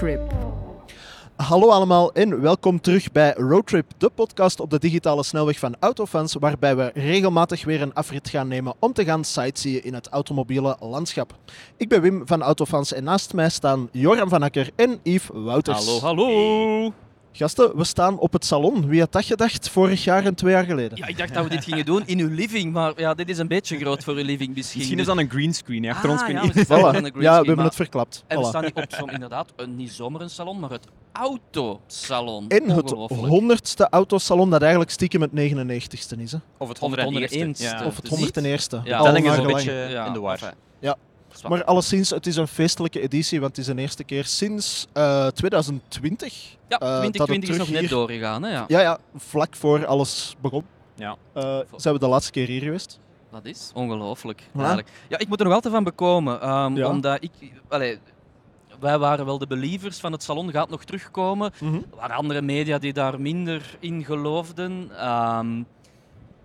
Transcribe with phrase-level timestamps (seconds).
[0.00, 0.32] Roadtrip.
[1.36, 6.34] Hallo allemaal en welkom terug bij Roadtrip, de podcast op de digitale snelweg van Autofans,
[6.34, 10.76] waarbij we regelmatig weer een afrit gaan nemen om te gaan sightseeën in het automobiele
[10.80, 11.34] landschap.
[11.76, 15.86] Ik ben Wim van Autofans en naast mij staan Joram van Akker en Yves Wouters.
[15.86, 16.92] Hallo, hallo.
[17.32, 18.86] Gasten, we staan op het salon.
[18.88, 20.98] Wie had dat gedacht vorig jaar en twee jaar geleden?
[20.98, 23.38] Ja, ik dacht dat we dit gingen doen in uw living, maar ja, dit is
[23.38, 24.78] een beetje groot voor uw living misschien.
[24.78, 26.20] Misschien is dat een greenscreen achter ons.
[26.20, 27.12] Ah, kun ja, je we Voilà.
[27.12, 28.24] de Ja, we hebben het verklapt.
[28.26, 32.48] En we staan hier op zo'n, inderdaad, een, niet zomaar een salon, maar het autosalon.
[32.48, 36.32] In het honderdste autosalon dat eigenlijk stiekem het 99ste is.
[36.32, 36.38] Hè?
[36.58, 37.34] Of het Of het 101ste.
[37.36, 37.62] 101ste.
[37.62, 37.84] Ja.
[37.84, 38.36] Of het het is niet-
[38.70, 38.80] 101ste.
[38.84, 38.96] Ja.
[38.98, 40.38] Al Telling is een beetje Ja, in de war.
[40.80, 40.96] Ja.
[41.48, 45.26] Maar alleszins, het is een feestelijke editie, want het is de eerste keer sinds eh,
[45.26, 46.56] 2020.
[46.68, 48.50] Ja, eh, dat het 2020 is nog net hier- doorgegaan, hè?
[48.50, 48.64] Ja.
[48.68, 50.64] Ja, ja, vlak voor alles begon.
[50.94, 51.16] Ja.
[51.34, 53.00] Eh, zijn we de laatste keer hier geweest?
[53.32, 54.42] Dat is ongelooflijk.
[54.52, 54.58] Ja.
[54.58, 54.88] eigenlijk.
[55.08, 56.40] Ja, ik moet er nog altijd van bekomen.
[56.40, 56.88] ehm, Ja.
[56.88, 57.30] Omdat ik...
[57.68, 57.98] Allee,
[58.80, 61.52] wij waren wel de believers van het salon, gaat nog terugkomen.
[61.60, 61.74] Mhm.
[61.74, 64.90] Er waren andere media die daar minder in geloofden.
[64.98, 65.62] Ehm,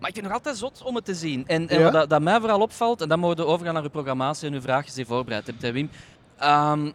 [0.06, 1.48] maar ik vind het nog altijd zot om het te zien.
[1.48, 1.84] En, en Ja?
[1.84, 4.54] wat dat, dat mij vooral opvalt, en dan mogen we overgaan naar uw programmatie en
[4.54, 5.90] uw vraagjes die je voorbereid hebt, hè, Wim.
[6.38, 6.92] Ehm,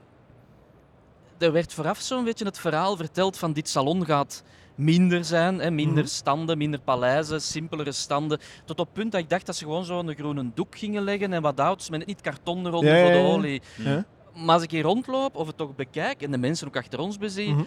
[1.39, 4.43] er werd vooraf zo'n beetje het verhaal verteld van dit salon gaat
[4.75, 6.07] minder zijn, hè, minder Mhm.
[6.13, 8.39] standen, minder paleizen, simpelere standen.
[8.65, 11.33] Tot op het punt dat ik dacht dat ze gewoon zo'n groene doek gingen leggen
[11.33, 13.63] en wat ouds met niet karton eronder Ja, voor de olie.
[13.77, 14.05] Ja.
[14.35, 17.19] Maar als ik hier rondloop of het toch bekijk en de mensen ook achter ons
[17.19, 17.63] bezie, Mhm.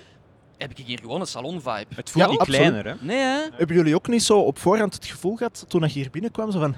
[0.57, 1.95] Heb ik hier gewoon een salon-vibe.
[1.95, 2.59] Het voelt Ja, niet absoluut.
[2.69, 3.05] kleiner, hè?
[3.05, 3.41] Nee, hè?
[3.53, 6.59] Hebben jullie ook niet zo op voorhand het gevoel gehad, toen ik hier binnenkwam, zo
[6.59, 6.75] van...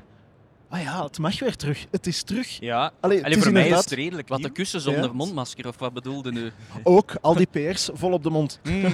[0.69, 1.85] Ah ja, het mag weer terug.
[1.91, 2.59] Het is terug.
[2.59, 2.91] Ja.
[2.99, 5.11] Allee, het Allee, is voor mij is het redelijk Wat de kussen zonder Ja.
[5.13, 6.51] mondmasker, of wat bedoelde nu?
[6.83, 8.59] ook al die peers vol op de mond.
[8.63, 8.93] nee,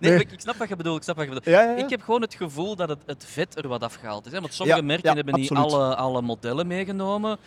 [0.00, 0.14] Nee.
[0.20, 0.96] Ik, ik snap wat je bedoelt.
[0.96, 1.56] Ik, snap wat je bedoelt.
[1.56, 1.84] Ja, ja, ja.
[1.84, 4.32] ik heb gewoon het gevoel dat het, het vet er wat afgehaald is.
[4.32, 4.40] Hè?
[4.40, 5.62] Want sommige Ja, merken ja, hebben absoluut.
[5.64, 7.38] niet alle, alle modellen meegenomen.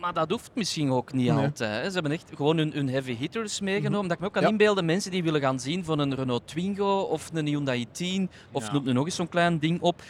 [0.00, 1.44] Maar dat hoeft misschien ook niet Nee.
[1.44, 1.58] altijd.
[1.82, 1.86] Hè?
[1.88, 4.02] Ze hebben echt gewoon hun, hun heavy hitters meegenomen.
[4.08, 4.48] Dat ik me ook kan Ja.
[4.48, 8.66] inbeelden, mensen die willen gaan zien van een Renault Twingo of een Hyundai 10 of
[8.66, 8.72] Ja.
[8.72, 10.02] noem er nog eens zo'n klein ding op.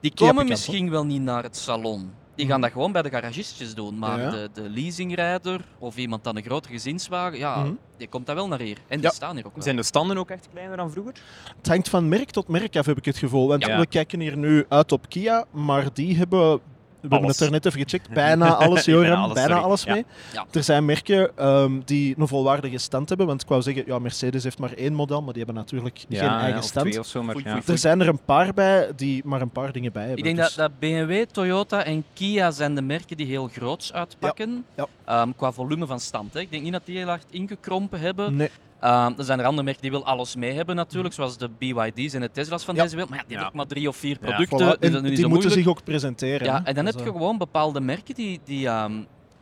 [0.00, 2.10] Die komen misschien wel niet naar het salon.
[2.34, 2.52] Die Mhm.
[2.54, 3.98] gaan dat gewoon bij de garagistjes doen.
[3.98, 4.30] Maar Ja.
[4.30, 7.72] de, de leasingrijder of iemand dan een grote gezinswagen, ja, Mhm.
[7.96, 8.76] die komt dat wel naar hier.
[8.88, 9.10] En die Ja.
[9.14, 9.62] staan hier ook wel.
[9.62, 11.12] Zijn de standen ook echt kleiner dan vroeger?
[11.56, 13.48] Het hangt van merk tot merk af, heb ik het gevoel.
[13.48, 13.78] Want Ja.
[13.78, 16.60] we kijken hier nu uit op Kia, maar die hebben...
[17.08, 18.08] We hebben het er net even gecheckt.
[18.10, 19.02] Bijna alles, Joram.
[19.04, 19.64] Bijna alles, bijna sorry.
[19.64, 19.92] alles Ja.
[19.92, 20.04] mee.
[20.32, 20.46] Ja.
[20.52, 23.26] Er zijn merken ehm, die een volwaardige stand hebben.
[23.26, 26.28] Want ik wou zeggen, ja, Mercedes heeft maar één model, maar die hebben natuurlijk geen
[26.28, 26.86] eigen stand.
[26.86, 29.92] twee of zo, maar Er zijn er een paar bij die maar een paar dingen
[29.92, 30.18] bij hebben.
[30.18, 33.92] Ik denk dus- dat, dat BMW, Toyota en Kia zijn de merken die heel groots
[33.92, 34.64] uitpakken.
[34.76, 34.86] Ja.
[35.04, 36.34] Ehm, qua volume van stand.
[36.34, 36.40] Hè.
[36.40, 38.36] Ik denk niet dat die heel hard ingekrompen hebben.
[38.36, 38.50] Nee,
[38.86, 42.14] Ehm, er zijn er andere merken die wil alles mee hebben natuurlijk, zoals de BYD's
[42.14, 42.82] en de Tesla's van Ja.
[42.82, 43.10] deze wereld.
[43.10, 44.78] Maar ja, die hebben ook maar drie of vier producten, voilà.
[44.78, 45.54] dus En dat is niet die moeten moeilijk.
[45.54, 46.46] zich ook presenteren.
[46.46, 48.92] Ja, en dan Dus, heb je gewoon bepaalde merken die, die, ehm,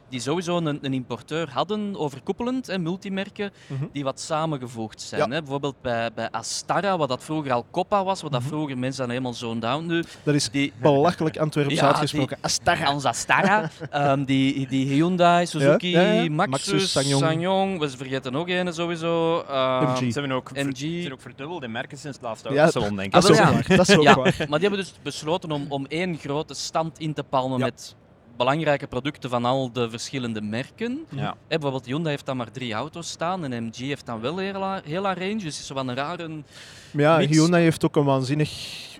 [0.09, 3.85] die sowieso een, een importeur hadden, overkoepelend, en multimerken, Mhm.
[3.93, 5.21] die wat samengevoegd zijn.
[5.21, 5.29] Ja.
[5.29, 5.39] Hè.
[5.43, 8.49] Bijvoorbeeld bij, bij Astara, wat dat vroeger al Coppa was, wat dat Mhm.
[8.51, 10.05] vroeger mensen dan helemaal zo'n down nu.
[10.23, 12.37] Dat is Die, belachelijk Antwerps Ja, uitgesproken.
[12.41, 12.85] Astara.
[12.87, 16.31] Ans Astara, ehm, die, die Hyundai, Suzuki, Ja, ja, ja.
[16.31, 17.21] Maxus, Maxus, Sanyong.
[17.23, 17.79] Sanyong.
[17.79, 19.41] we vergeten nog een sowieso.
[19.41, 19.99] ehm, MG.
[20.13, 20.77] Ze hebben ook, ver- MG.
[20.77, 23.13] ze zijn ook verdubbelde merken sinds het laatste Ja, denk ik.
[23.13, 23.67] Dat is Ah, ook wel, ja.
[23.69, 23.77] waar.
[23.77, 24.35] Dat is ook Ja, waar.
[24.49, 27.65] maar die hebben dus besloten om, om één grote stand in te palmen Ja.
[27.65, 27.95] met
[28.37, 31.07] belangrijke producten van al de verschillende merken.
[31.09, 31.35] Ja.
[31.49, 34.83] Bijvoorbeeld Hyundai heeft dan maar drie auto's staan en MG heeft dan wel heel haar,
[34.85, 35.35] heel haar range.
[35.35, 36.43] Dus het is zo van een rare...
[36.91, 37.31] Ja, Mix.
[37.37, 38.51] Hyundai heeft ook een waanzinnig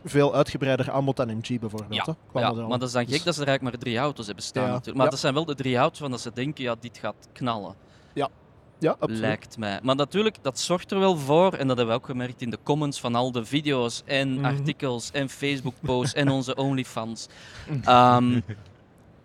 [0.05, 1.95] veel uitgebreider aanbod dan MG bijvoorbeeld.
[2.07, 3.99] Ja, hè, ja, maar dat is dan Dus- gek dat ze er eigenlijk maar drie
[3.99, 4.69] auto's hebben staan Ja.
[4.71, 4.97] natuurlijk.
[4.97, 5.11] Maar Ja.
[5.11, 7.75] dat zijn wel de drie auto's van dat ze denken, ja, dit gaat knallen.
[8.79, 9.19] Ja, absoluut.
[9.21, 9.81] lijkt mij.
[9.83, 12.59] Maar natuurlijk, dat zorgt er wel voor, en dat hebben we ook gemerkt in de
[12.63, 14.45] comments van al de video's en Mhm.
[14.45, 17.27] artikels en Facebook-posts en onze OnlyFans,
[17.85, 18.41] ehm,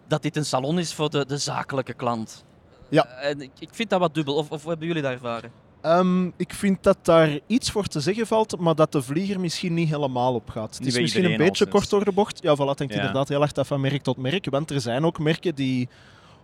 [0.09, 2.43] dat dit een salon is voor de, de zakelijke klant.
[2.89, 3.05] Ja.
[3.05, 4.35] En ik, ik vind dat wat dubbel.
[4.35, 5.51] Of, of hoe hebben jullie dat ervaren?
[5.81, 9.73] Ehm, ik vind dat daar iets voor te zeggen valt, maar dat de vlieger misschien
[9.73, 10.77] niet helemaal op gaat.
[10.77, 12.41] Het is misschien een beetje kort door de bocht.
[12.41, 12.99] Ja, voilà, het hangt Ja.
[12.99, 14.49] inderdaad heel erg af van merk tot merk.
[14.49, 15.89] Want er zijn ook merken die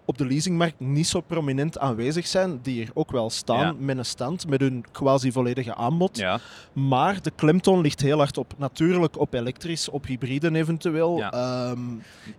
[0.05, 3.75] op de leasingmarkt niet zo prominent aanwezig zijn, die er ook wel staan Ja.
[3.79, 6.17] met een stand, met hun quasi volledige aanbod.
[6.17, 6.39] Ja.
[6.73, 11.17] Maar de klemtoon ligt heel hard op, natuurlijk op elektrisch, op hybriden eventueel.
[11.17, 11.31] Ja.
[11.31, 11.79] Ehm,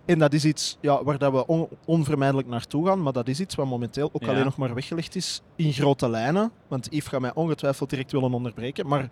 [0.05, 3.39] en dat is iets ja, waar dat we on- onvermijdelijk naartoe gaan, maar dat is
[3.39, 6.51] iets wat momenteel ook alleen nog maar weggelegd is in grote lijnen.
[6.67, 9.09] Want Yves gaat mij ongetwijfeld direct willen onderbreken, maar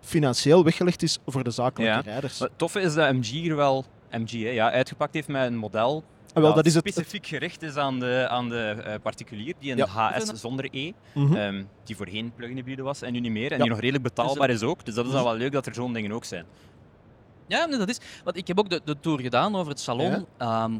[0.00, 2.38] financieel weggelegd is voor de zakelijke rijders.
[2.38, 6.04] Het toffe is dat MG hier wel MG, hè, ja, uitgepakt heeft met een model
[6.32, 6.88] wel, dat dat is het.
[6.88, 9.86] specifiek gericht is aan de, aan de eh, particulier, die een Ja.
[9.86, 11.34] HS zonder E, Mhm.
[11.36, 13.62] ehm, die voorheen plug-in hybride was en nu niet meer, en Ja.
[13.62, 14.84] die nog redelijk betaalbaar is ook.
[14.84, 15.20] Dus dat is Mhm.
[15.22, 16.44] dan wel leuk dat er zo'n dingen ook zijn.
[17.46, 17.98] Ja, nee, dat is.
[18.24, 20.10] Want ik heb ook de, de tour gedaan over het salon.
[20.10, 20.24] Ja.
[20.38, 20.78] Ehm,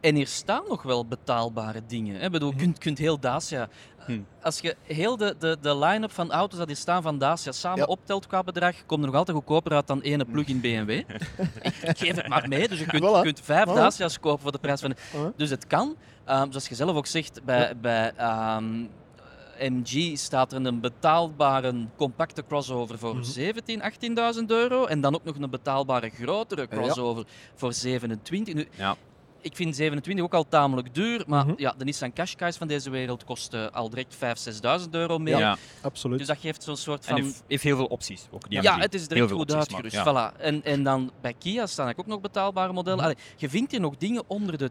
[0.00, 2.14] En hier staan nog wel betaalbare dingen.
[2.18, 2.24] hè.
[2.24, 3.68] Ik bedoel, je kunt, kunt heel Dacia...
[4.14, 4.20] Hm.
[4.42, 7.78] Als je heel de, de, de line-up van auto's dat hier staan van Dacia samen
[7.78, 7.84] Ja.
[7.84, 10.90] optelt qua bedrag, komt er nog altijd goedkoper uit dan ene plug-in BMW.
[10.90, 11.06] ik,
[11.82, 12.68] ik geef het maar mee.
[12.68, 13.72] Dus je kunt, je kunt vijf Voilà.
[13.74, 14.94] Dacia's kopen voor de prijs van...
[15.36, 15.96] Dus het kan.
[16.24, 17.74] Ehm, zoals je zelf ook zegt, bij, Ja.
[17.74, 18.82] bij ehm,
[19.60, 23.24] MG staat er een betaalbare compacte crossover voor Mhm.
[23.24, 24.84] 17, 18.000 euro.
[24.84, 26.66] En dan ook nog een betaalbare grotere Ja.
[26.76, 28.54] crossover voor 27.
[28.54, 28.96] Nu, Ja.
[29.48, 31.54] Ik vind 27 ook al tamelijk duur, maar Mhm.
[31.56, 35.38] ja, de Nissan Qashqai's van deze wereld kosten al direct 5.000, 6.000 euro meer.
[35.38, 35.56] Ja.
[35.80, 36.18] Absoluut.
[36.18, 37.22] Dus dat geeft zo'n soort En van...
[37.24, 38.26] heeft, heeft heel veel opties.
[38.30, 40.06] Ook, die Ja, het is Heel direct veel goed opties, maar uitgerust.
[40.14, 40.32] ja.
[40.32, 40.40] Voilà.
[40.40, 43.02] En, en dan bij Kia staan ook nog betaalbare modellen.
[43.04, 44.70] Allee, je vindt hier nog dingen onder de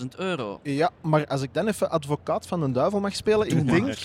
[0.00, 0.60] 20.000 euro.
[0.62, 3.74] Ja, maar als ik dan even advocaat van de duivel mag spelen, Doe ik maar.
[3.80, 3.98] denk...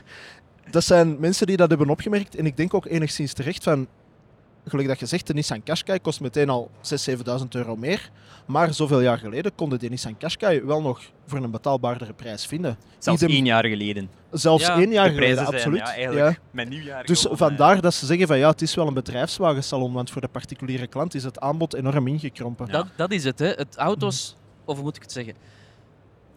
[0.70, 3.86] dat zijn mensen die dat hebben opgemerkt en ik denk ook enigszins terecht van...
[4.70, 8.10] Gelijk dat je zegt, de Nissan Qashqai kost meteen al 6.000, 7.000 euro meer.
[8.46, 12.78] Maar zoveel jaar geleden konden die Nissan Qashqai wel nog voor een betaalbaardere prijs vinden.
[12.98, 14.10] Zelfs Idem- één jaar geleden.
[14.30, 15.78] Zelfs Ja, één jaar de geleden, zijn absoluut.
[15.78, 16.42] ja, eigenlijk Ja.
[16.50, 19.92] met nieuwjaar Dus gewoon, vandaar dat ze zeggen van ja, het is wel een bedrijfswagensalon,
[19.92, 22.66] want voor de particuliere klant is het aanbod enorm ingekrompen.
[22.66, 22.72] Ja.
[22.72, 23.46] Dat, dat is het, hè.
[23.48, 25.34] Het auto's, of hoe moet ik het zeggen?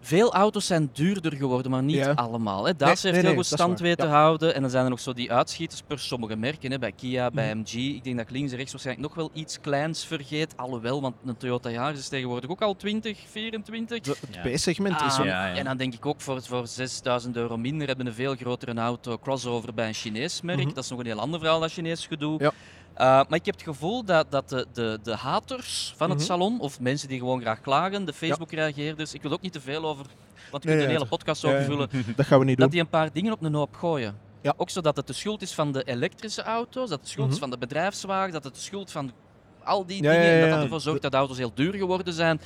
[0.03, 2.11] Veel auto's zijn duurder geworden, maar niet Ja.
[2.11, 2.65] allemaal.
[2.65, 2.75] Hè.
[2.75, 4.13] Dacia Nee, heeft nee, heel nee, goed stand weten Ja.
[4.13, 4.55] houden.
[4.55, 6.71] En dan zijn er nog zo die uitschieters per sommige merken.
[6.71, 6.79] Hè.
[6.79, 7.57] Bij Kia, bij Mhm.
[7.59, 7.73] MG.
[7.73, 10.57] Ik denk dat ik links en rechts waarschijnlijk nog wel iets kleins vergeet.
[10.57, 13.99] Alhoewel, want een Toyota Yaris is tegenwoordig ook al 20, 24.
[13.99, 14.51] De- het Ja.
[14.55, 15.23] B-segment is Ah, zo.
[15.23, 15.55] Ja, ja.
[15.55, 18.73] En dan denk ik ook voor, voor 6000 euro minder hebben we een veel grotere
[18.73, 20.59] auto crossover bij een Chinees merk.
[20.59, 20.73] Mhm.
[20.73, 22.51] Dat is nog een heel ander verhaal, dat Chinees gedoe.
[22.93, 26.27] Uh, maar ik heb het gevoel dat, dat de, de, de haters van het Mhm.
[26.27, 29.85] salon, of mensen die gewoon graag klagen, de Facebook-reageerders, ik wil ook niet te veel
[29.85, 30.05] over,
[30.51, 32.65] want je Nee, kunt een hele podcast overvullen, Dat gaan we niet doen.
[32.65, 34.17] dat die een paar dingen op een hoop gooien.
[34.41, 34.53] Ja.
[34.57, 37.33] Ook zodat het de schuld is van de elektrische auto's, dat het de schuld is
[37.33, 37.41] Mhm.
[37.41, 39.11] van de bedrijfswagen, dat het de schuld van
[39.63, 42.41] al die dingen, en dat dat ervoor zorgt dat de auto's heel duur geworden zijn.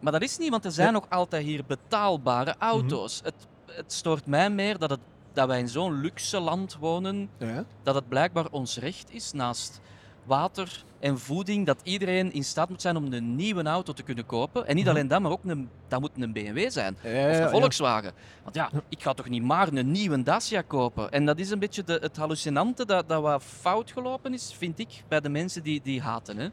[0.00, 2.64] Maar dat is niet, want er zijn nog altijd hier betaalbare Mhm.
[2.68, 3.20] auto's.
[3.24, 3.34] het,
[3.66, 5.00] het stoort mij meer dat, het,
[5.32, 7.64] dat wij in zo'n luxe land wonen, Ja.
[7.82, 9.80] dat het blijkbaar ons recht is naast
[10.24, 14.26] water en voeding, dat iedereen in staat moet zijn om een nieuwe auto te kunnen
[14.26, 14.66] kopen.
[14.66, 14.94] En niet Mhm.
[14.94, 16.96] alleen dat, maar ook een, dat moet een BMW zijn.
[17.02, 17.48] Ja, Of een.
[17.50, 18.12] Volkswagen.
[18.42, 21.10] Want ja, ik ga toch niet maar een nieuwe Dacia kopen.
[21.10, 24.78] En dat is een beetje de, het hallucinante dat, dat wat fout gelopen is, vind
[24.78, 26.36] ik, bij de mensen die, die haten.
[26.36, 26.48] Hè.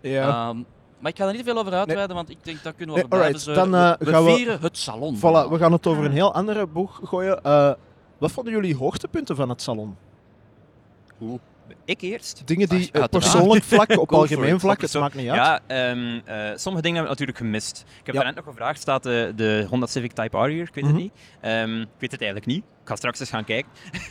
[0.00, 0.28] Ja.
[0.28, 0.56] Ehm,
[0.98, 3.10] maar ik ga er niet veel over uitweiden, want ik denk dat kunnen we Nee,
[3.12, 5.16] over blijven dan, eh, we gaan we- vieren het salon.
[5.16, 7.42] Voilà, we gaan het over een heel andere boeg gooien.
[7.42, 7.72] Eh,
[8.18, 9.96] wat vonden jullie hoogtepunten van het salon?
[11.84, 12.42] Ik eerst?
[12.44, 13.10] Dingen die Ah, op uiteraard.
[13.32, 15.36] persoonlijk vlak, op algemeen vlak, het maakt niet uit.
[15.36, 17.84] Ja, ehm, eh, sommige dingen hebben we natuurlijk gemist.
[18.00, 18.20] Ik heb Ja.
[18.22, 20.62] daarnet nog gevraagd, staat de, de Honda Civic Type R hier?
[20.68, 20.92] Ik weet Mhm.
[20.92, 21.12] het niet.
[21.40, 22.64] Ehm, ik weet het eigenlijk niet.
[22.82, 23.70] Ik ga straks eens gaan kijken.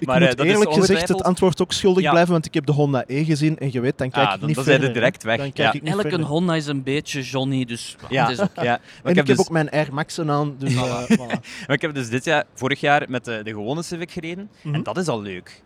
[0.00, 2.10] Ik maar, moet eh, dat is eerlijk gezegd het antwoord ook schuldig Ja.
[2.10, 4.38] blijven, want ik heb de Honda E gezien en je weet, dan kijk Ah, ik
[4.38, 4.86] dan, niet dan verder.
[4.86, 5.36] ze direct weg.
[5.36, 5.72] Dan kijk ja.
[5.72, 6.26] ik niet Elke verder.
[6.26, 8.50] Honda is een beetje Johnny, dus Ja, het is ook.
[8.54, 8.62] ja.
[8.62, 11.16] Maar En ik, ik heb heb dus, ook mijn Air Max'en aan, dus eh, voilà.
[11.66, 14.50] maar ik heb dus dit jaar, vorig jaar met de, de gewone Civic gereden.
[14.62, 14.74] Mhm.
[14.74, 15.62] En dat is al leuk.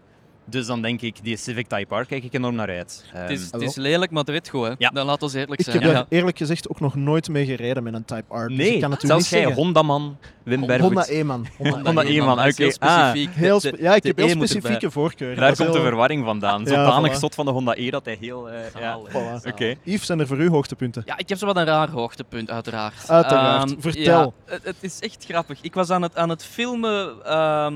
[0.48, 3.04] Dus dan denk ik, die Civic Type R kijk ik enorm naar uit.
[3.12, 4.66] Ehm, Het is, het Ah, is lelijk, maar het redt goed.
[4.66, 4.72] Hè.
[4.78, 4.88] Ja.
[4.90, 5.76] Dan laat ons eerlijk Ik zijn.
[5.78, 5.92] heb Ja.
[5.92, 8.48] daar eerlijk gezegd ook nog nooit mee gereden met een Type R.
[8.48, 9.52] Dus nee, ik kan het zelfs jij.
[9.52, 10.82] Honda-man, Wim Bervoets.
[10.82, 11.46] Honda E-man.
[11.58, 12.44] Honda Honda E-man.
[12.44, 12.78] Is heel oké.
[12.86, 13.34] Ah, specifiek.
[13.34, 15.36] Heel spe- ja, ik heb heel E moet specifieke voorkeuren.
[15.36, 16.60] Daar komt de heel- verwarring vandaan.
[16.60, 17.16] Ja, Zodanig voilà.
[17.16, 18.50] stot van de Honda E dat hij heel...
[18.50, 18.98] eh, ja.
[19.44, 19.74] Oké.
[19.82, 21.02] Yves, zijn er voor u hoogtepunten?
[21.06, 23.10] Ja, ik heb zo wat een raar hoogtepunt, uiteraard.
[23.10, 23.70] Uiteraard.
[23.70, 24.34] Ehm, Vertel.
[24.46, 25.58] ja, het, het is echt grappig.
[25.62, 27.74] Ik was aan het, aan het filmen ehm,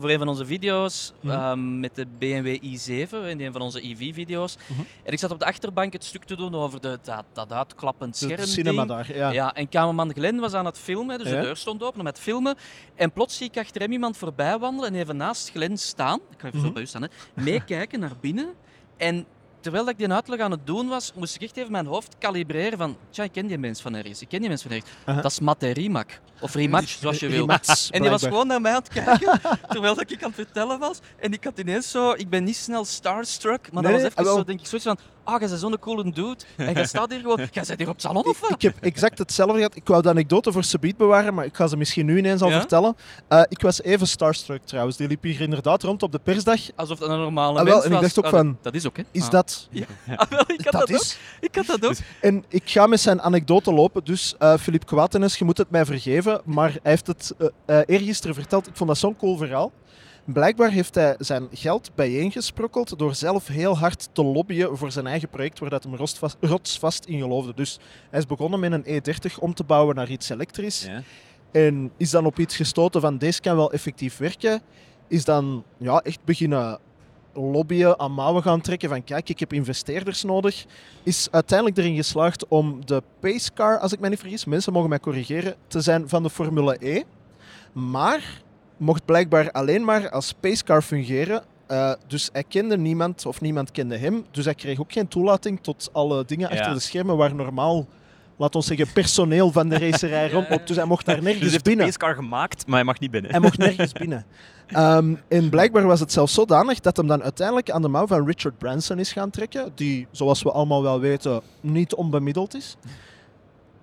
[0.00, 1.34] voor een van onze video's Mhm.
[1.34, 4.56] ehm, met de BMW i7, in een van onze EV-video's.
[4.66, 4.80] Mhm.
[5.02, 8.16] En ik zat op de achterbank het stuk te doen over de, dat, dat uitklappend
[8.16, 8.44] scherm.
[8.46, 9.30] cinema daar, ja.
[9.30, 9.54] Ja.
[9.54, 11.34] en cameraman Glenn was aan het filmen, dus Ja.
[11.36, 12.56] de deur stond open om het filmen.
[12.94, 16.20] En plots zie ik achter hem iemand voorbij wandelen en even naast Glenn staan.
[16.30, 16.66] Ik ga even Mhm.
[16.66, 17.08] zo bij u staan, hè.
[17.34, 18.48] Meekijken naar binnen.
[18.96, 19.26] En
[19.60, 22.78] terwijl ik die uitleg aan het doen was, moest ik echt even mijn hoofd kalibreren
[22.78, 22.96] van...
[23.10, 24.20] Tja, ik ken die mens van ergens.
[24.22, 25.22] Ik ken die mens van ergens.
[25.22, 26.20] Dat is Matte Rimac.
[26.40, 27.48] Of Rematch, zoals je wil.
[27.90, 30.78] En die was gewoon naar mij aan het kijken, terwijl dat ik aan het vertellen
[30.78, 30.98] was.
[31.16, 32.12] En ik had ineens zo...
[32.12, 34.86] Ik ben niet snel starstruck, maar Nee, dat was even ah, zo, denk ik, zoiets
[34.86, 34.98] van...
[35.24, 36.36] Ah, jij bent zo'n coole dude.
[36.56, 37.48] En jij staat hier gewoon...
[37.52, 38.50] Jij zit hier op het salon, of wat?
[38.50, 39.76] Ik heb exact hetzelfde gehad.
[39.76, 42.48] Ik wou de anekdote voor Sabiet bewaren, maar ik ga ze misschien nu ineens al
[42.50, 42.58] Ja?
[42.58, 42.96] vertellen.
[43.28, 44.96] Eh, ik was even starstruck trouwens.
[44.96, 46.60] Die liep hier inderdaad rond op de persdag.
[46.76, 48.86] Alsof dat een normale Ah, wel, mens en ik dacht ook Ah, van, dat- is
[48.86, 49.02] ook, hè?
[49.10, 49.30] Is Ah.
[49.30, 49.68] dat...
[50.16, 51.00] Ah, wel, ik had dat, dat ook.
[51.00, 51.18] is...
[51.40, 51.94] Ik had dat ook.
[52.20, 55.84] En ik ga met zijn anekdote lopen, dus eh Philippe Kwatenes, je moet het mij
[55.84, 57.34] vergeven, maar hij heeft het
[57.66, 58.66] eh, eergisteren verteld.
[58.66, 59.72] Ik vond dat zo'n cool verhaal.
[60.32, 65.28] Blijkbaar heeft hij zijn geld bijeengesprokkeld door zelf heel hard te lobbyen voor zijn eigen
[65.28, 67.54] project waar dat hem rotsvast, rotsvast in geloofde.
[67.54, 67.78] Dus
[68.10, 70.84] hij is begonnen met een E30 om te bouwen naar iets elektrisch.
[70.84, 71.02] Ja.
[71.52, 74.60] En is dan op iets gestoten van deze kan wel effectief werken.
[75.08, 76.78] Is dan ja, echt beginnen
[77.32, 80.64] lobbyen, aan mouwen gaan trekken van kijk, ik heb investeerders nodig,
[81.02, 85.00] is uiteindelijk erin geslaagd om de pacecar, als ik mij niet vergis, mensen mogen mij
[85.00, 87.02] corrigeren, te zijn van de Formule E.
[87.72, 88.42] Maar
[88.80, 91.42] mocht blijkbaar alleen maar als pacecar fungeren.
[91.70, 94.24] Uh, dus hij kende niemand of niemand kende hem.
[94.30, 96.56] Dus hij kreeg ook geen toelating tot alle dingen Ja.
[96.58, 97.86] achter de schermen waar normaal,
[98.36, 100.66] laat ons zeggen, personeel van de racerij rondloopt.
[100.66, 101.86] Dus hij mocht daar Dus nergens hij heeft de binnen.
[101.86, 103.30] pacecar gemaakt, maar hij mag niet binnen.
[103.30, 104.24] Hij mocht nergens binnen.
[104.70, 108.26] Ehm, en blijkbaar was het zelfs zodanig dat hem dan uiteindelijk aan de mouw van
[108.26, 112.76] Richard Branson is gaan trekken, die, zoals we allemaal wel weten, niet onbemiddeld is.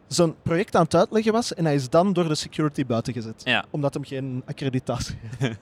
[0.08, 3.42] Zijn project aan het uitleggen was en hij is dan door de security buiten gezet.
[3.44, 3.66] Ja.
[3.70, 5.58] Omdat hem geen accreditatie heeft.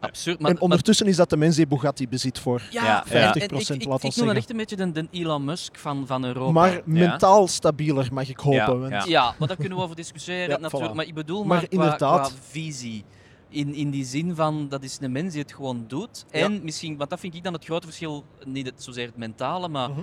[0.00, 0.40] Absurd.
[0.40, 2.62] Maar, en ondertussen is dat de mens die Bugatti bezit voor.
[2.70, 3.04] ja, Ja,
[3.34, 5.44] en 50% ik, ik, laat ons ik noem dat echt een beetje de, de Elon
[5.44, 6.52] Musk van, van Europa.
[6.52, 8.56] Maar mentaal stabieler, mag ik hopen.
[8.58, 9.02] Ja, want- ja.
[9.06, 10.92] Ja, maar daar kunnen we over discussiëren Ja, natuurlijk.
[10.92, 10.96] voilà.
[10.96, 13.04] Maar ik bedoel Maar maar, qua, inderdaad- qua visie.
[13.48, 16.24] In, in die zin van, dat is een mens die het gewoon doet.
[16.30, 19.68] En misschien, want dat vind ik dan het grote verschil, niet het, zozeer het mentale,
[19.68, 20.00] maar Mhm.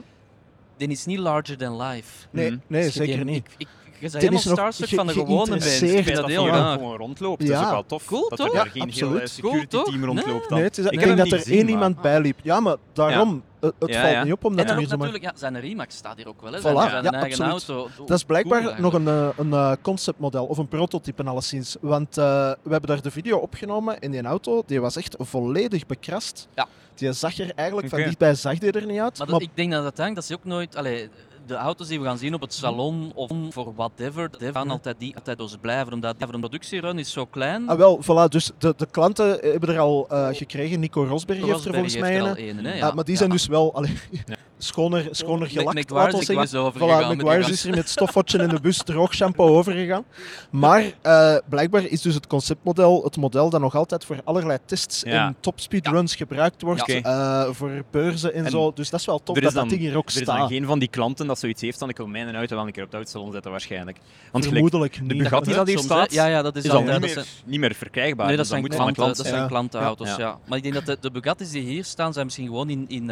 [0.77, 2.27] Die is niet larger than life.
[2.31, 2.59] Nee, Mhm.
[2.67, 3.45] nee Dus zeker die- niet.
[3.57, 3.67] Ik, ik,
[3.99, 5.49] je bent helemaal is nog starstruck van de gewone mens.
[5.49, 6.29] Ik geïnteresseerd vind dat dat
[6.61, 7.39] heel gewoon, rondloopt.
[7.39, 7.65] Dat is Ja.
[7.65, 8.05] ook wel tof.
[8.05, 8.53] Cool, dat toch?
[8.53, 9.13] er geen absoluut.
[9.13, 9.91] hele security Cool, toch?
[9.93, 10.57] team rondloopt dan.
[10.59, 12.39] Nee, ik, denk dat er één iemand bijliep.
[12.43, 14.23] Ja, maar daarom, het, Ja, valt ja.
[14.23, 14.97] niet op omdat En hier maar...
[14.97, 16.51] natuurlijk, ja, zijn Rimac staat hier ook wel.
[16.51, 16.59] Hè.
[16.59, 17.79] Voilà, Zijn, zijn ja, eigen absoluut.
[17.79, 17.89] auto.
[18.05, 21.75] Dat is blijkbaar Cool, nog een, eh, een eh, conceptmodel of een prototype alleszins.
[21.81, 22.23] Want eh,
[22.63, 24.63] we hebben daar de video opgenomen in die auto.
[24.65, 26.47] Die was echt volledig bekrast.
[26.55, 26.67] Ja.
[26.95, 28.07] Die zag er eigenlijk van Oké.
[28.07, 29.17] dichtbij zag die er niet uit.
[29.17, 30.75] Maar Maar, dat- ik denk dat uiteindelijk dat ze ook nooit.
[30.75, 31.09] Allee,
[31.47, 34.95] de auto's die we gaan zien op het salon of voor whatever, die gaan altijd
[34.99, 35.93] die altijd dus blijven.
[35.93, 37.69] Omdat de productierun is zo klein.
[37.69, 40.79] ah, wel, voilà, dus de, de klanten hebben er al eh, gekregen.
[40.79, 42.57] Nico Rosberg heeft er Rosberg volgens mij heeft er een.
[42.57, 42.91] al hè, Ah, ja.
[42.93, 43.19] maar die Ja.
[43.19, 44.35] zijn dus wel allee, Ja.
[44.57, 46.73] Schoner, schoner gelakt, laten we zeggen.
[46.73, 50.03] Voilà, McGuire's is er met stofwatchen in de bus droog shampoo overgegaan.
[50.49, 55.01] Maar eh, blijkbaar is dus het conceptmodel het model dat nog altijd voor allerlei tests
[55.01, 55.27] Ja.
[55.27, 56.85] en topspeedruns gebruikt wordt.
[56.85, 57.01] Ja.
[57.45, 58.71] Eh, voor beurzen en, En zo.
[58.73, 60.35] Dus dat is wel tof is dat dat dan- ding hier ook Er is dan
[60.35, 60.49] staat.
[60.49, 62.83] geen van die klanten dat zoiets heeft van ik wil mijn auto wel een keer
[62.83, 63.97] op het autosalon zetten waarschijnlijk.
[64.31, 65.23] Want gelijk, Vermoedelijk de niet.
[65.23, 68.27] Bugatti dat hier staat, Ja, ja, dat is, is al niet meer, niet meer verkrijgbaar.
[68.27, 69.41] Nee, dat dus dat zijn, klanten, klant dat zijn.
[69.41, 69.47] Ja.
[69.47, 70.17] klantenauto's, Ja.
[70.19, 70.37] ja.
[70.47, 73.09] Maar ik denk dat de, de Bugatti's die hier staan, zijn misschien gewoon in, in,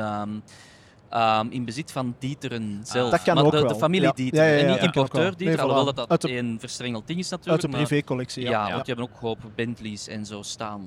[1.10, 3.12] ehm, in bezit van Dieteren zelf.
[3.12, 3.68] Dat kan maar ook de, wel.
[3.68, 4.14] de familie Ja.
[4.14, 4.46] Dieteren.
[4.46, 5.96] Ja, ja, ja, en niet importeur Dieteren, Nee, alhoewel voilà.
[5.96, 7.62] dat Uit dat een verstrengeld ding is Uit natuurlijk.
[7.72, 8.50] de maar- privécollectie, ja.
[8.50, 8.74] Ja, Ja.
[8.74, 10.86] want die hebben ook een hoop Bentleys en zo staan.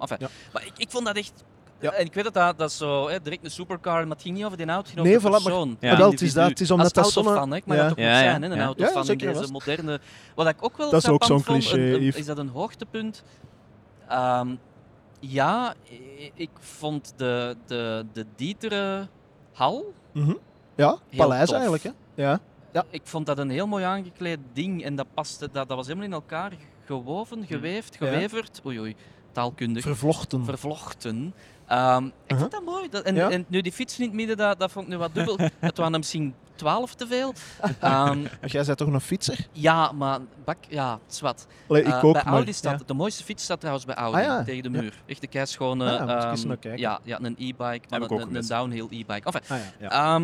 [0.00, 0.28] Enfin, Ja.
[0.52, 1.44] Maar ik, ik vond dat echt...
[1.80, 1.92] Ja.
[1.92, 4.44] En ik weet dat dat, dat zo, hè, direct een supercar, maar het ging niet
[4.44, 5.90] over die auto, het ging Nee, over de voilà, maar-.
[5.90, 5.96] Ja.
[5.96, 6.48] Wel, het is dat.
[6.48, 7.82] Het is omdat dat zo'n- autofan, hè, ik mag Ja.
[7.82, 8.64] dat ook Ja, zijn, hè, een ja.
[8.64, 10.00] autofan Ja, in zeker deze moderne...
[10.34, 12.48] Wat ik ook wel Dat is ook zo'n vond, een- cliché, een- is dat een
[12.48, 13.22] hoogtepunt?
[14.08, 14.54] Ehm,
[15.20, 15.74] ja,
[16.34, 19.08] ik vond de, de, de Dieteren
[19.58, 20.34] hal, Mhm.
[20.74, 21.54] Ja, Heel paleis tof.
[21.54, 21.82] eigenlijk.
[21.82, 21.90] Hè?
[22.14, 22.40] Ja.
[22.72, 22.84] Ja.
[22.90, 26.06] ik vond dat een heel mooi aangekleed ding en dat paste, dat, dat was helemaal
[26.06, 26.52] in elkaar
[26.84, 28.06] gewoven, geweefd, Ja.
[28.06, 28.60] geweverd.
[28.66, 28.96] Oei oei,
[29.32, 29.82] taalkundig.
[29.82, 30.44] Vervlochten.
[30.44, 31.34] vervlochten.
[31.68, 32.38] Ehm, ik Uh-huh.
[32.38, 32.88] vond dat mooi.
[32.88, 33.30] Dat, en, Ja.
[33.30, 35.38] en nu die fiets in het midden, dat, dat vond ik nu wat dubbel.
[35.58, 37.32] het waren misschien twaalf te veel.
[37.80, 39.46] Ehm, Jij bent toch een fietser?
[39.52, 40.98] ja, maar bak, ja,
[41.78, 42.32] ik Eh, ook, bij maar...
[42.32, 42.86] Audi staat, ja.
[42.86, 44.42] de mooiste fiets staat trouwens bij Audi, Ah, ja.
[44.44, 45.02] tegen de muur.
[45.06, 49.30] Echt de keischone, Ah, ehm, ja, ja, een e-bike, maar een, downhill e-bike.
[49.30, 50.16] Enfin, Ah, ja.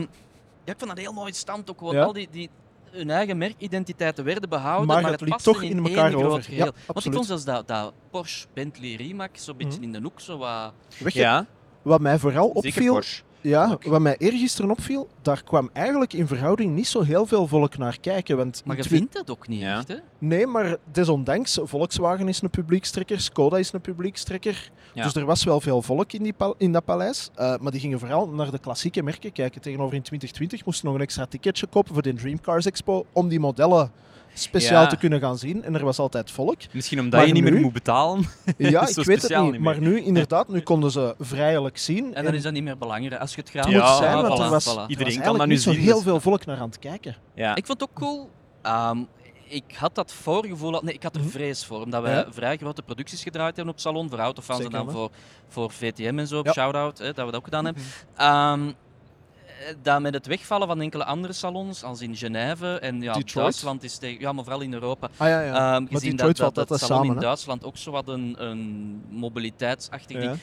[0.65, 1.97] Ik vond dat een heel mooi stand ook gewoon.
[1.99, 2.51] Al die, die
[2.95, 6.39] hun eigen merkidentiteiten werden behouden, Maar maar, het het liep toch in in elkaar over.
[6.39, 6.73] Ja, geheel.
[6.87, 9.83] Want ik vond zelfs dat, dat Porsche Bentley Rimac zo'n beetje Mhm.
[9.83, 10.73] in de hoek zo wat...
[10.99, 11.47] Weet je, Ja,
[11.83, 13.23] wat mij vooral zeker opviel, Porsche.
[13.51, 17.77] Ja, wat mij eergisteren opviel, daar kwam eigenlijk in verhouding niet zo heel veel volk
[17.79, 18.37] naar kijken.
[18.37, 19.77] Want Maar je vindt dat ook niet Ja.
[19.79, 19.97] echt, hè?
[20.19, 24.71] Nee, maar desondanks, Volkswagen is een publiekstrekker, Skoda is een publiekstrekker.
[24.95, 25.03] Ja.
[25.03, 27.31] Dus er was wel veel volk in, die pal- in dat paleis.
[27.35, 29.61] Eh, maar die gingen vooral naar de klassieke merken kijken.
[29.61, 33.41] Tegenover in 2020 moesten nog een extra ticketje kopen voor de Dreamcars Expo om die
[33.41, 33.91] modellen
[34.35, 34.89] speciaal Ja.
[34.89, 35.65] te kunnen gaan zien.
[35.65, 36.57] En er was altijd volk.
[36.73, 38.25] Misschien omdat Maar je niet nu- meer moet betalen.
[38.57, 39.53] Ja, ik weet het niet.
[39.53, 42.15] niet Maar nu, inderdaad, nu konden ze vrijelijk zien.
[42.15, 43.21] En dan is dat niet meer belangrijk.
[43.21, 44.79] Als je het graag Ja, moet zijn, want voilà, er was, voilà.
[44.81, 46.67] er Iedereen was kan dat nu niet zo zien, heel dus- veel volk naar aan
[46.69, 47.17] het kijken.
[47.35, 47.55] Ja.
[47.55, 48.31] Ik vond het ook cool.
[48.63, 48.99] Ehm,
[49.49, 51.31] ik had dat voorgevoel, nee, ik had er Mhm.
[51.31, 52.27] vrees voor, omdat wij Ja.
[52.31, 55.11] vrij grote producties gedraaid hebben op salon, voor autofans Zeker, en dan voor,
[55.49, 56.53] voor VTM en zo, Ja.
[56.53, 57.83] shout-out, hè, dat we dat ook gedaan hebben.
[58.17, 58.73] Ehm, eh,
[59.83, 63.35] dat met het wegvallen van enkele andere salons, als in Genève en ja, Detroit.
[63.35, 65.75] Duitsland is tegen, ja, maar vooral in Europa, Ah ja, ja.
[65.77, 67.23] Ehm, gezien dat, dat, valt dat altijd salon samen, in?
[67.23, 70.39] Duitsland ook zo wat een, een mobiliteitsachtig ding,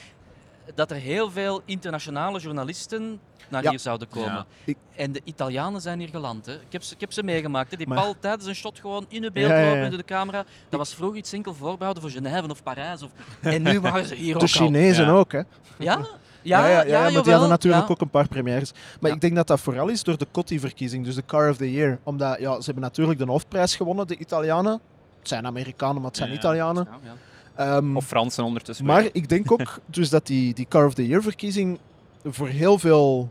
[0.76, 3.70] dat er heel veel internationale journalisten naar Ja.
[3.70, 4.32] hier zouden komen.
[4.34, 4.46] Ja.
[4.64, 6.46] Ik- En de Italianen zijn hier geland.
[6.46, 6.54] Hè.
[6.54, 7.72] Ik, heb ze, ik heb ze meegemaakt.
[7.72, 7.78] Hè.
[7.78, 9.74] Die Maar- Paul tijdens een shot gewoon in hun beeld Ja, ja, ja.
[9.74, 10.44] lopen door de camera.
[10.70, 13.02] Dat was vroeger iets enkel voorbehouden voor Genève of Parijs.
[13.02, 13.10] Of...
[13.42, 14.48] En nu waren ze hier De ook al.
[14.48, 15.12] Chinezen Ja.
[15.12, 15.42] ook, hè?
[15.78, 16.06] Ja?
[16.44, 17.94] Ja, ja, ja, ja, maar die hadden natuurlijk ja.
[17.94, 18.72] ook een paar premières.
[19.00, 19.16] Maar Ja.
[19.16, 22.00] ik denk dat dat vooral is door de Coty-verkiezing, dus de Car of the Year.
[22.04, 24.80] Omdat ja, ze hebben natuurlijk de hoofdprijs gewonnen, de Italianen.
[25.20, 26.36] Het zijn Amerikanen, maar het zijn Ja.
[26.36, 26.88] Italianen.
[26.92, 27.12] Ja,
[27.56, 27.76] ja.
[27.76, 28.86] Ehm, Of Fransen ondertussen.
[28.86, 31.80] maar ik denk ook dus dat die, die Car of the Year-verkiezing
[32.26, 33.30] voor heel veel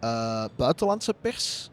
[0.00, 1.70] eh, buitenlandse pers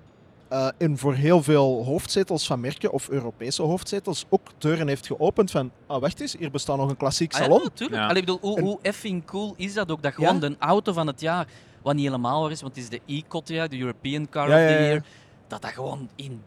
[0.49, 5.51] eh, en voor heel veel hoofdzetels van merken of Europese hoofdzetels ook deuren heeft geopend
[5.51, 7.63] van, ah wacht eens, hier bestaat nog een klassiek Ah, ja, salon.
[7.63, 8.01] natuurlijk.
[8.01, 8.07] Ja.
[8.07, 10.01] Allee, ik bedoel, hoe, En- hoe effing cool is dat ook?
[10.03, 10.39] Dat gewoon Ja.
[10.49, 11.47] de auto van het jaar,
[11.81, 14.55] wat niet helemaal waar is, want het is de E-COT, ja, de European Car Ja,
[14.55, 14.79] of ja, the ja.
[14.87, 15.03] Year,
[15.47, 16.41] dat dat gewoon in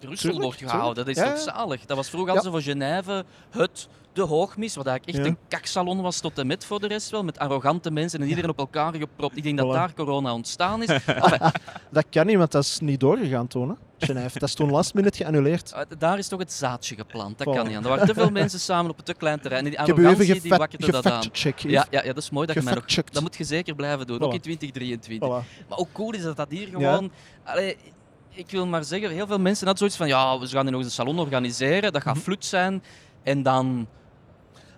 [0.00, 1.04] Brussel wordt gehouden.
[1.04, 1.56] Dat is toch Ja, ja.
[1.56, 1.86] zalig?
[1.86, 2.38] Dat was vroeger Ja.
[2.38, 5.32] al zo voor Genève het, de hoogmis, wat eigenlijk echt Ja.
[5.32, 8.50] een kaksalon was tot en met voor de rest wel, met arrogante mensen en iedereen
[8.50, 9.36] op elkaar gepropt.
[9.36, 10.88] Ik denk dat daar corona ontstaan is.
[11.06, 11.50] Enfin,
[11.90, 13.68] Dat kan niet, want dat is niet doorgegaan toen.
[13.68, 13.74] Hè?
[14.06, 14.38] Genève.
[14.38, 15.72] Dat is toen last minute geannuleerd.
[15.74, 17.38] uh, daar is toch het zaadje geplant.
[17.38, 17.76] Dat kan niet.
[17.76, 19.64] Er waren te veel mensen samen op een te klein terrein.
[19.64, 21.22] En die Ik heb u arrogantie even die wakkerde dat aan.
[21.56, 22.84] Ja, ja, ja, dat is mooi dat je mij nog...
[23.10, 24.22] Dat moet je zeker blijven doen, Voilà.
[24.22, 25.28] ook in 2023.
[25.28, 25.68] Voilà.
[25.68, 27.10] Maar ook cool is dat dat hier gewoon...
[27.44, 27.76] Allee,
[28.38, 30.80] ik wil maar zeggen, heel veel mensen hadden zoiets van ja, we gaan hier nog
[30.80, 32.22] eens een salon organiseren, dat gaat Mhm.
[32.22, 32.82] flut zijn
[33.22, 33.86] en dan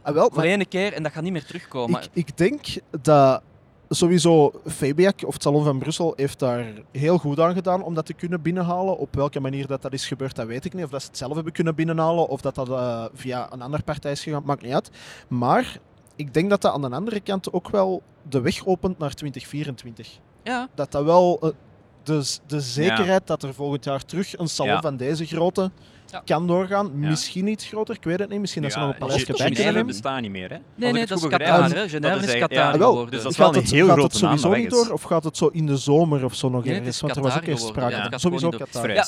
[0.02, 2.02] Ah, wel, voor één keer en dat gaat niet meer terugkomen.
[2.02, 2.66] ik, ik denk
[3.02, 3.42] dat
[3.88, 8.06] sowieso Fabiac of het Salon van Brussel heeft daar heel goed aan gedaan om dat
[8.06, 8.98] te kunnen binnenhalen.
[8.98, 10.84] Op welke manier dat, dat is gebeurd, dat weet ik niet.
[10.84, 13.82] Of dat ze het zelf hebben kunnen binnenhalen of dat dat eh, via een andere
[13.82, 14.90] partij is gegaan, maakt niet uit.
[15.28, 15.78] Maar
[16.16, 20.18] ik denk dat dat aan de andere kant ook wel de weg opent naar 2024.
[20.42, 21.54] Ja, Dat dat wel
[22.04, 24.80] eh, de, de zekerheid dat er volgend jaar terug een salon Ja.
[24.80, 25.70] van deze grootte
[26.10, 26.22] Ja.
[26.24, 26.86] kan doorgaan.
[26.86, 27.08] Ja.
[27.08, 28.40] Misschien iets groter, ik weet het niet.
[28.40, 29.92] Misschien dat ze nog een paleisje Ge- bij kunnen Genève nemen.
[29.92, 30.56] bestaat niet meer, hè?
[30.74, 31.68] Nee, nee, het dat is Qatar.
[31.68, 33.10] Genève Dat is Qatar geworden.
[33.10, 34.92] Dus dat is gaat wel een het, heel gaat grote het naam sowieso niet door
[34.94, 37.00] of gaat het zo in de zomer of zo nog Nee, het ergens?
[37.00, 38.02] Want er was ook geworden, sprake ja.
[38.02, 38.10] van.
[38.10, 38.92] Gaat Sowieso Qatar.
[38.92, 39.04] Ja,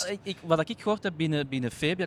[0.47, 1.49] wat ik gehoord heb binnen,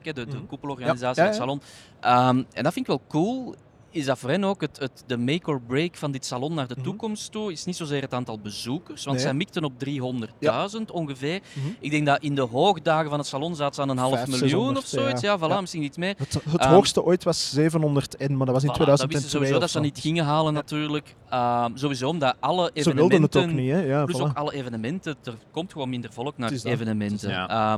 [0.05, 0.45] hè, de, Mhm.
[0.45, 1.53] koepelorganisatie Ja, ja, van ja.
[1.55, 1.61] het
[2.01, 3.55] salon, ehm, en dat vind ik wel cool,
[3.95, 6.67] is dat voor hen ook het, het, de make or break van dit salon naar
[6.67, 6.83] de Mhm.
[6.83, 9.25] toekomst toe, is niet zozeer het aantal bezoekers, want Nee.
[9.25, 11.39] zij mikten op 300.000 ongeveer.
[11.53, 11.67] Mhm.
[11.79, 14.37] Ik denk dat in de hoogdagen van het salon zaten ze aan een half miljoen
[14.49, 15.21] 600, of zoiets.
[15.21, 15.37] Ja, ja.
[15.39, 15.61] voilà, Ja.
[15.61, 16.15] misschien niet meer.
[16.17, 19.07] Het, het Ehm, hoogste ooit was 700 en, maar dat was in Voilà, dat 2002
[19.07, 21.15] wisten ze sowieso dat ze niet gingen halen natuurlijk.
[21.35, 23.41] Ehm, sowieso omdat alle Ze wilden evenementen...
[23.41, 23.79] het ook niet, hè?
[23.79, 24.21] Ja, Plus voilà.
[24.21, 27.29] ook alle evenementen, er komt gewoon minder volk naar evenementen.
[27.29, 27.73] Het is- Eh,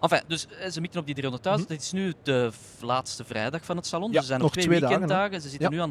[0.00, 1.68] enfin, dus eh, ze mikten op die 300.000.
[1.68, 1.72] Mhm.
[1.74, 2.50] Dit is nu de
[2.80, 4.06] laatste vrijdag van het salon.
[4.06, 5.40] Ja, dus er zijn nog, nog twee, twee dagen, weekenddagen.
[5.42, 5.76] Ze zitten Ja.
[5.76, 5.90] nu aan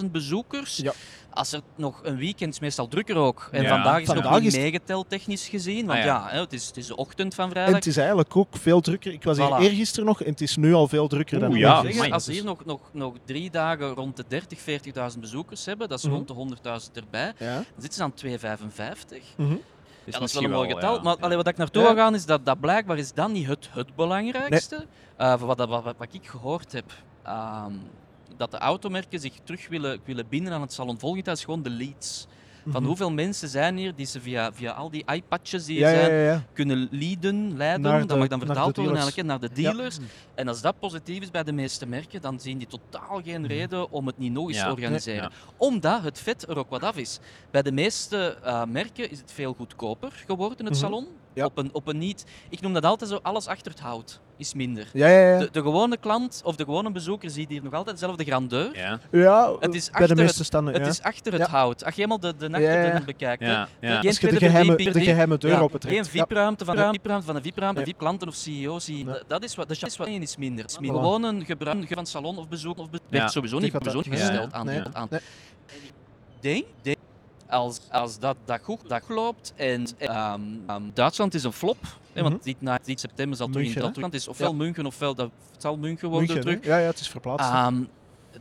[0.00, 0.82] 155.000 bezoekers.
[1.38, 3.48] Als er nog een weekend is meestal drukker ook.
[3.52, 3.68] En Ja.
[3.68, 5.86] vandaag is Vandaag nog niet is- meegeteld technisch gezien.
[5.86, 6.28] Want Ah, ja, ja.
[6.30, 7.74] hè, het, is, het is de ochtend van En vrijdag.
[7.74, 9.12] het is eigenlijk ook veel drukker.
[9.12, 9.62] Ik was hier Voilà.
[9.62, 12.12] eergisteren nog en het is nu al veel drukker dan Oeh, ja, Ik zeg, amai.
[12.12, 15.98] als we hier nog, nog, nog drie dagen rond de 30, 40.000 bezoekers hebben, dat
[15.98, 16.14] is Mhm.
[16.14, 17.54] rond de 100.000 erbij, Ja.
[17.54, 19.22] dan zitten ze aan 255.
[19.36, 19.50] Mhm.
[20.04, 20.94] Ja, dat is wel een mooi misschien getal.
[20.96, 21.02] ja.
[21.02, 21.88] Maar allee, wat ik naartoe Ja.
[21.94, 24.86] wil gaan is dat, dat blijkbaar is dat niet het, het belangrijkste.
[25.16, 27.72] Eh, voor wat, wat, wat, wat ik gehoord heb, ehm,
[28.38, 31.62] dat de automerken zich terug willen, willen binden aan het salon volgend jaar, is gewoon
[31.62, 32.26] de leads.
[32.64, 32.84] Van Mhm.
[32.86, 36.12] hoeveel mensen zijn hier die ze via, via al die iPadjes die er ja, zijn,
[36.14, 36.44] ja, ja.
[36.52, 39.72] kunnen leiden, leiden, Naar dat de- mag dan vertaald de worden eigenlijk, naar de Ja.
[39.72, 39.98] dealers.
[40.34, 43.50] En als dat positief is bij de meeste merken, dan zien die totaal geen Mhm.
[43.50, 44.64] reden om het niet nog eens Ja.
[44.64, 45.22] te organiseren.
[45.22, 45.30] Ja.
[45.56, 47.18] Omdat het vet er ook wat af is.
[47.50, 50.82] Bij de meeste eh, merken is het veel goedkoper geworden, het Mhm.
[50.84, 51.06] salon.
[51.38, 51.44] Ja.
[51.44, 52.24] Op, een, op een niet...
[52.48, 54.86] Ik noem dat altijd zo, alles achter het hout is minder.
[54.92, 55.38] Ja, ja, ja.
[55.38, 58.76] De, de gewone klant of de gewone bezoeker ziet hier nog altijd dezelfde grandeur.
[58.76, 60.74] Ja, ja Het is bij de achter meeste het- standen.
[60.74, 60.88] Het ja.
[60.88, 61.48] is achter het Ja.
[61.48, 61.84] hout.
[61.84, 63.42] Als je helemaal de, de Ja, ja, bekijkt.
[63.42, 63.98] ja, ja.
[63.98, 65.94] Geen Als je de geheime, de geheime deur Ja, opentrekt.
[65.96, 66.90] Geen VIP-ruimte van, Ja.
[66.90, 67.86] VIP-ruimte van een VIP-ruimte, Ja.
[67.86, 68.90] VIP-klanten of CEO's.
[69.26, 70.64] Dat is wat, de chance is minder.
[70.64, 70.92] Het is Voilà.
[70.92, 73.18] Gewoon een gebruik van salon of bezoek of be- Ja.
[73.18, 74.66] werd sowieso niet, gesteld aan.
[76.40, 76.97] Denk, denk,
[77.48, 81.76] als, als dat, dat goed dat loopt en ehm, ehm, Duitsland is een flop,
[82.14, 82.42] want Mhm.
[82.42, 83.82] dit, na, dit september zal terug in München?
[83.82, 84.56] Duitsland is ofwel Ja.
[84.56, 86.64] München ofwel dat het zal München worden München, terug.
[86.64, 87.50] Ja, ja, het is verplaatst.
[87.50, 87.82] Ehm,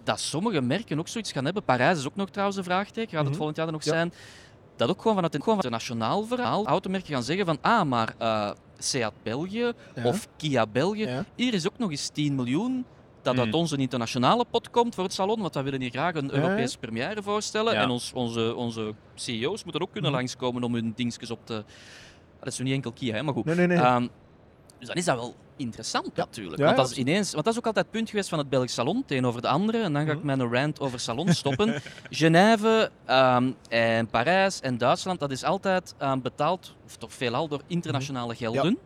[0.04, 1.64] dat sommige merken ook zoiets gaan hebben.
[1.64, 3.10] Parijs is ook nog trouwens een vraagteken.
[3.10, 3.36] Gaat het Mhm.
[3.36, 3.92] volgend jaar er nog Ja.
[3.92, 4.14] zijn?
[4.76, 8.52] Dat ook gewoon vanuit een gewoon internationaal verhaal automerken gaan zeggen van ah, maar eh,
[8.78, 10.04] Seat België Ja.
[10.04, 12.86] of Kia België, hier is ook nog eens 10 miljoen
[13.28, 13.60] dat uit Mm.
[13.60, 17.24] onze internationale pot komt voor het salon, want wij willen hier graag een Europese première
[17.24, 17.74] voorstellen.
[17.74, 17.82] Ja.
[17.82, 20.20] En ons, onze, onze CEO's moeten ook kunnen Mhm.
[20.20, 21.64] langskomen om hun dingetjes op te...
[22.40, 23.46] Dat is nu niet enkel Kia, hè, maar goed.
[23.46, 23.78] Nee, nee, nee.
[23.78, 24.08] Ehm,
[24.80, 26.58] dus dan is dat wel interessant natuurlijk.
[26.58, 28.50] Ja, want, dat is ineens, want dat is ook altijd het punt geweest van het
[28.50, 29.82] Belgisch Salon tegenover de andere.
[29.82, 31.82] En dan ga ik mijn rant over salons stoppen.
[32.10, 37.62] Genève ehm, en Parijs en Duitsland, dat is altijd ehm, betaald, of toch veelal door
[37.68, 38.70] internationale gelden.
[38.70, 38.78] Ja,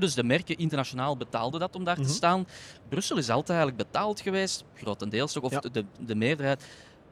[0.00, 2.06] dus de merken internationaal betaalden dat om daar Mhm.
[2.06, 2.46] te staan.
[2.88, 5.60] Brussel is altijd eigenlijk betaald geweest, grotendeels toch, of Ja.
[5.72, 6.64] de, de meerderheid,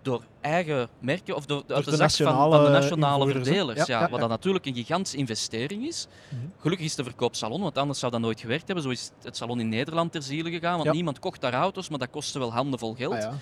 [0.03, 3.79] door eigen merken of door, uit de, de zak van, de nationale verdelers.
[3.79, 4.19] Ja, Ja, ja, wat ja.
[4.19, 6.07] dat natuurlijk een gigantische investering is.
[6.29, 6.41] Mhm.
[6.61, 8.85] Gelukkig is de verkoop salon, want anders zou dat nooit gewerkt hebben.
[8.85, 10.93] Zo is het salon in Nederland ter ziele gegaan, want Ja.
[10.93, 13.13] niemand kocht daar auto's, maar dat kostte wel handenvol geld.
[13.15, 13.33] Ah, ja.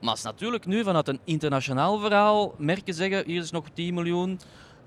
[0.00, 4.40] Maar als natuurlijk nu vanuit een internationaal verhaal merken zeggen, hier is nog 10 miljoen,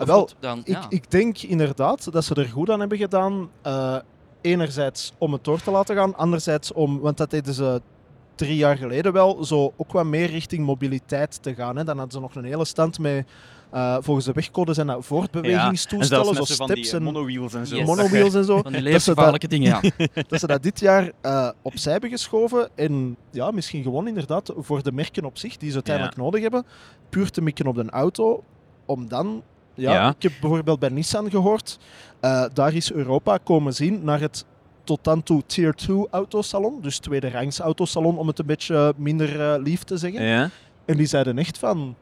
[0.05, 0.85] wel, dan, Ik, ja.
[0.89, 3.49] ik denk inderdaad dat ze er goed aan hebben gedaan.
[3.61, 3.95] eh,
[4.41, 7.81] enerzijds om het door te laten gaan, anderzijds om, want dat deden ze
[8.35, 11.75] drie jaar geleden wel, zo ook wat meer richting mobiliteit te gaan.
[11.75, 11.83] Hè.
[11.83, 13.25] Dan hadden ze nog een hele stand met
[13.71, 17.75] Eh, volgens de wegcode zijn dat En voortbewegingstoestellen, zelfs zo steps en monowheels en zo.
[17.75, 17.85] Yes.
[17.85, 18.61] monowheels en zo.
[18.61, 20.07] Van die Dat ze, dat, levensgevaarlijke dingen, ja.
[20.27, 22.69] dat ze dat dit jaar eh, opzij hebben geschoven.
[22.75, 26.65] En ja, misschien gewoon inderdaad voor de merken op zich, die ze uiteindelijk nodig hebben,
[27.09, 28.43] puur te mikken op de auto,
[28.85, 29.43] om dan...
[29.81, 30.09] Ja, Ja.
[30.17, 31.79] ik heb bijvoorbeeld bij Nissan gehoord,
[32.19, 34.45] eh, daar is Europa komen zien naar het
[34.83, 39.41] tot dan toe Tier 2 autosalon, dus tweede rangs autosalon, om het een beetje minder
[39.53, 40.23] eh, lief te zeggen.
[40.23, 40.49] Ja.
[40.85, 41.95] En die zeiden echt van...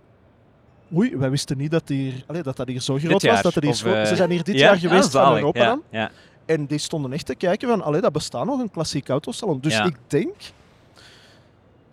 [0.95, 3.41] Oei, wij wisten niet dat, hier, dat dat hier zo groot was.
[3.41, 4.61] Dat er hier of, eh, ze zijn hier dit Ja?
[4.61, 5.37] jaar Ah, geweest van zalig.
[5.37, 5.81] Europa dan.
[5.89, 6.11] Ja.
[6.45, 9.59] En die stonden echt te kijken van, allee, dat bestaat nog, een klassiek autosalon.
[9.59, 10.33] Dus ik denk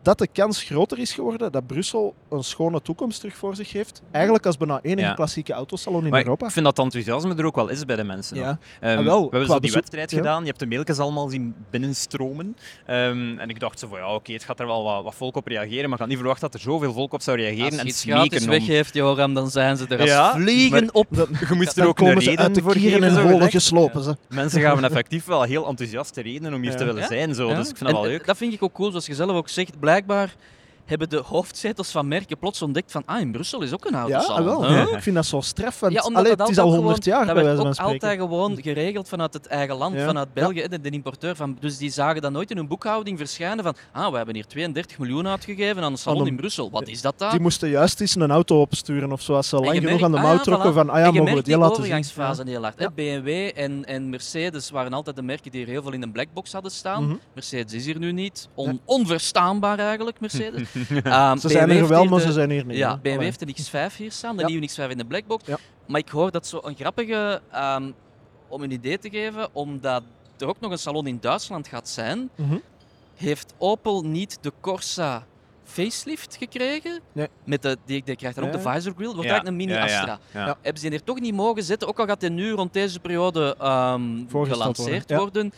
[0.06, 4.02] dat de kans groter is geworden dat Brussel een schone toekomst terug voor zich heeft.
[4.10, 5.14] Eigenlijk als bijna enige Ja.
[5.14, 6.46] klassieke autosalon in Maar Europa.
[6.46, 8.36] ik vind dat het enthousiasme er ook wel is bij de mensen.
[8.36, 8.58] Ja.
[8.80, 10.16] Ehm, Ah, wel, we hebben zo die bezoek- wedstrijd ja.
[10.16, 10.40] gedaan.
[10.40, 12.56] Je hebt de mailtjes allemaal zien binnenstromen.
[12.86, 15.36] Ehm, en ik dacht zo van ja, oké, het gaat er wel wat, wat volk
[15.36, 15.82] op reageren.
[15.84, 17.64] Maar ik had niet verwacht dat er zoveel volk op zou reageren.
[17.64, 18.50] Als je en iets gratis smeken om...
[18.66, 21.06] weggeeft, Joram, dan zijn ze er als Ja, vliegen op.
[21.10, 23.20] Dat, Je moest er ook komen ze reden uit de voor kieren geven, en zo
[23.20, 23.52] holen gezegd.
[23.52, 24.02] geslopen.
[24.02, 24.16] Ze.
[24.28, 27.34] Mensen gaven effectief wel heel enthousiaste redenen om hier te willen zijn.
[27.34, 27.48] Zo.
[27.54, 28.26] Dus ik vind dat wel eh, leuk.
[28.26, 29.80] Dat vind ik ook cool, zoals je zelf ook zegt.
[29.96, 30.34] Blijkbaar
[30.86, 34.00] hebben de hoofdzetels van merken plots ontdekt van ah, in Brussel is ook een Ja,
[34.00, 34.44] autosalon.
[34.60, 34.68] wel.
[34.68, 34.76] Huh?
[34.90, 35.80] Ja, ik vind dat zo straf.
[35.80, 39.08] Want, Ja, allee, het is al 100 gewoon- jaar, Dat werd ook altijd gewoon geregeld
[39.08, 40.06] vanuit het eigen land, Ja.
[40.06, 41.36] vanuit België, de, de importeur.
[41.36, 44.46] Van, dus die zagen dat nooit in hun boekhouding verschijnen van ah, we hebben hier
[44.46, 46.70] 32 miljoen uitgegeven aan een salon in Brussel.
[46.70, 47.30] Wat is dat dan?
[47.30, 50.16] Die moesten juist eens een auto opsturen of zo, als ze lang genoeg aan de
[50.16, 51.84] ah, mouw ja, trokken van, ah ja, mogen we die die laten zien.
[51.84, 52.50] overgangsfase Ja.
[52.50, 52.78] heel hard.
[52.78, 52.84] hè.
[52.84, 52.90] Ja.
[52.90, 56.52] BMW en, en Mercedes waren altijd de merken die er heel veel in een blackbox
[56.52, 57.04] hadden staan.
[57.04, 57.14] Mhm.
[57.34, 58.48] Mercedes is hier nu niet.
[58.54, 58.78] On- Ja.
[58.84, 60.62] onverstaanbaar eigenlijk, Mercedes.
[61.04, 62.76] Ehm, Ze zijn BMW er wel, maar de- ze zijn hier niet.
[62.76, 62.96] Ja.
[62.96, 63.24] BMW Allee.
[63.24, 63.54] heeft een
[63.90, 64.48] X5 hier staan, de Ja.
[64.48, 65.46] nieuwe X5 in de blackbox.
[65.46, 65.58] Ja.
[65.86, 67.90] Maar ik hoor dat zo een grappige, ehm,
[68.48, 70.02] om een idee te geven, omdat
[70.38, 72.56] er ook nog een salon in Duitsland gaat zijn, Mhm.
[73.16, 75.24] heeft Opel niet de Corsa
[75.64, 77.00] facelift gekregen.
[77.12, 77.28] Nee.
[77.44, 79.06] Met de, die, die krijgt dan ook de visor grill.
[79.14, 80.18] Wordt Ja, eigenlijk een mini ja, ja, Astra.
[80.32, 80.46] ja.
[80.46, 80.56] Ja.
[80.62, 83.00] Hebben ze die er toch niet mogen zetten, ook al gaat die nu rond deze
[83.00, 85.52] periode ehm, gelanceerd worden,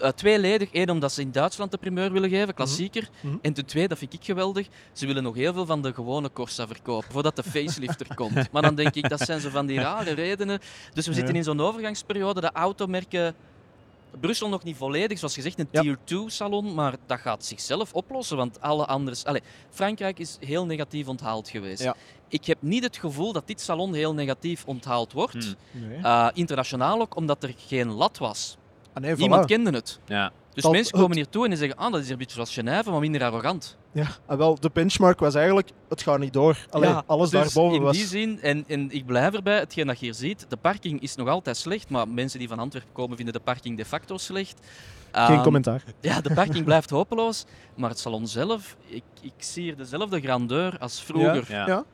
[0.00, 0.68] Eh, tweeledig.
[0.72, 3.08] Eén, omdat ze in Duitsland de primeur willen geven, klassieker.
[3.20, 3.36] Mhm.
[3.42, 6.32] En ten tweede, dat vind ik geweldig, ze willen nog heel veel van de gewone
[6.32, 8.52] Corsa verkopen, voordat de facelift er komt.
[8.52, 10.60] Maar dan denk ik, dat zijn zo van die rare redenen.
[10.92, 13.34] Dus we zitten in zo'n overgangsperiode, de automerken...
[14.20, 15.80] Brussel nog niet volledig, zoals gezegd, een Ja.
[15.80, 19.16] tier 2 salon, maar dat gaat zichzelf oplossen, want alle andere...
[19.24, 21.82] Allee, Frankrijk is heel negatief onthaald geweest.
[21.82, 21.96] Ja.
[22.28, 25.56] Ik heb niet het gevoel dat dit salon heel negatief onthaald wordt.
[25.70, 25.98] Nee.
[26.02, 28.56] Eh, internationaal ook, omdat er geen lat was.
[28.94, 29.46] Ah, nee, Niemand voilà.
[29.46, 30.00] kende het.
[30.06, 30.32] Ja.
[30.54, 32.18] Dus Dat- mensen het- komen hier toe en die zeggen, ah, dat is hier een
[32.18, 33.76] beetje zoals Genève, maar minder arrogant.
[33.92, 36.66] Ja, ah, wel, de benchmark was eigenlijk, het gaat niet door.
[36.70, 37.96] Alleen Ja, alles dus daarboven in was...
[37.96, 41.14] die zin, en, en ik blijf erbij, hetgeen dat je hier ziet, de parking is
[41.16, 44.58] nog altijd slecht, maar mensen die van Antwerpen komen vinden de parking de facto slecht.
[45.12, 45.82] Geen Ehm, commentaar.
[46.00, 47.44] Ja, de parking blijft hopeloos,
[47.76, 51.44] maar het salon zelf, ik, ik zie hier dezelfde grandeur als vroeger.
[51.48, 51.66] Ja.
[51.66, 51.84] Ja.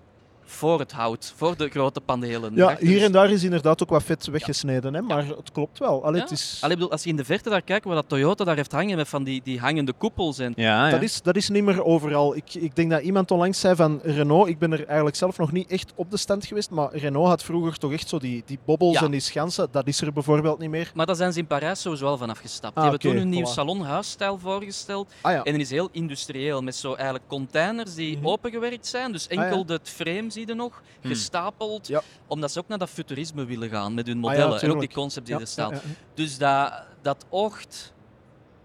[0.49, 2.55] Voor het hout, voor de grote panelen.
[2.55, 6.05] Ja, hier en daar is inderdaad ook wat vet weggesneden, hè, maar het klopt wel.
[6.05, 6.23] Allee, Ja.
[6.23, 8.57] het is, Allee, bedoel, als je in de verte daar kijkt, waar dat Toyota daar
[8.57, 10.91] heeft hangen met van die, die hangende koepels en Ja, ja.
[10.91, 12.37] dat, is, dat is niet meer overal.
[12.37, 15.53] Ik, ik denk dat iemand onlangs zei van Renault, ik ben er eigenlijk zelf nog
[15.53, 18.59] niet echt op de stand geweest, maar Renault had vroeger toch echt zo die, die
[18.65, 19.03] bobbels Ja.
[19.05, 20.91] en die schansen, dat is er bijvoorbeeld niet meer.
[20.95, 22.77] Maar daar zijn ze in Parijs sowieso al van afgestapt.
[22.77, 23.53] Ah, die hebben toen een nieuw voilà.
[23.53, 25.13] salonhuisstijl voorgesteld.
[25.21, 28.27] Ah ja, En die is heel industrieel, met zo eigenlijk containers die Mhm.
[28.27, 29.13] opengewerkt zijn.
[29.13, 29.45] Dus Ah, ja.
[29.45, 31.11] enkel het frame zie je nog, Hmm.
[31.11, 31.87] gestapeld.
[31.87, 32.03] Ja.
[32.27, 34.61] Omdat ze ook naar dat futurisme willen gaan met hun Ah modellen.
[34.61, 35.81] en ook die concepts die er ja.
[36.15, 36.73] Dus dat,
[37.03, 37.93] dat oogt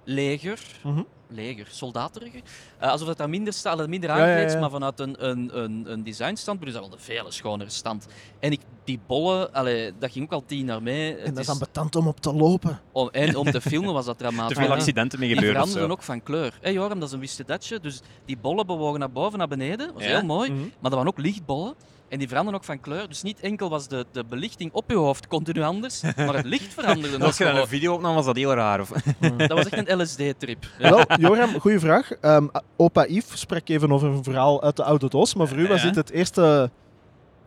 [0.04, 1.02] leger, Mhm.
[1.32, 2.42] Leger, soldateriger.
[2.78, 4.60] Eh, alsof het daar minder staat, dat het minder Ja, ja, aangekleed is, ja.
[4.60, 8.08] maar vanuit een, een, een, een designstandpunt is dat wel een vele schonere stand.
[8.40, 11.12] En ik, die bollen, allee, dat ging ook al tien jaar mee.
[11.16, 12.80] En Het dat is dan betant om op te lopen.
[12.92, 14.58] om, en om te filmen was dat dramatisch.
[14.58, 16.60] Te veel accidenten mee Die gebeuren of veranderen ook van kleur.
[16.64, 17.80] Joram, dat is een wissedetje.
[17.80, 19.78] Dus die bollen bewogen naar boven, naar beneden.
[19.78, 20.10] Dat was Ja.
[20.10, 20.52] heel mooi.
[20.52, 20.60] Mhm.
[20.62, 21.74] Maar dat waren ook lichtbollen.
[22.12, 23.08] En die veranderen ook van kleur.
[23.08, 26.74] Dus niet enkel was de, de belichting op je hoofd continu anders, maar het licht
[26.74, 28.80] veranderde ook als je een video opnam, was dat heel raar.
[28.80, 28.90] Of...
[29.38, 30.66] Dat was echt een LSD-trip.
[30.80, 32.12] Wel, Joram, goede vraag.
[32.12, 32.48] Ehm,
[32.78, 35.82] opa Yves sprak even over een verhaal uit de oude doos, maar voor u was
[35.82, 35.88] Ja.
[35.88, 36.70] dit het eerste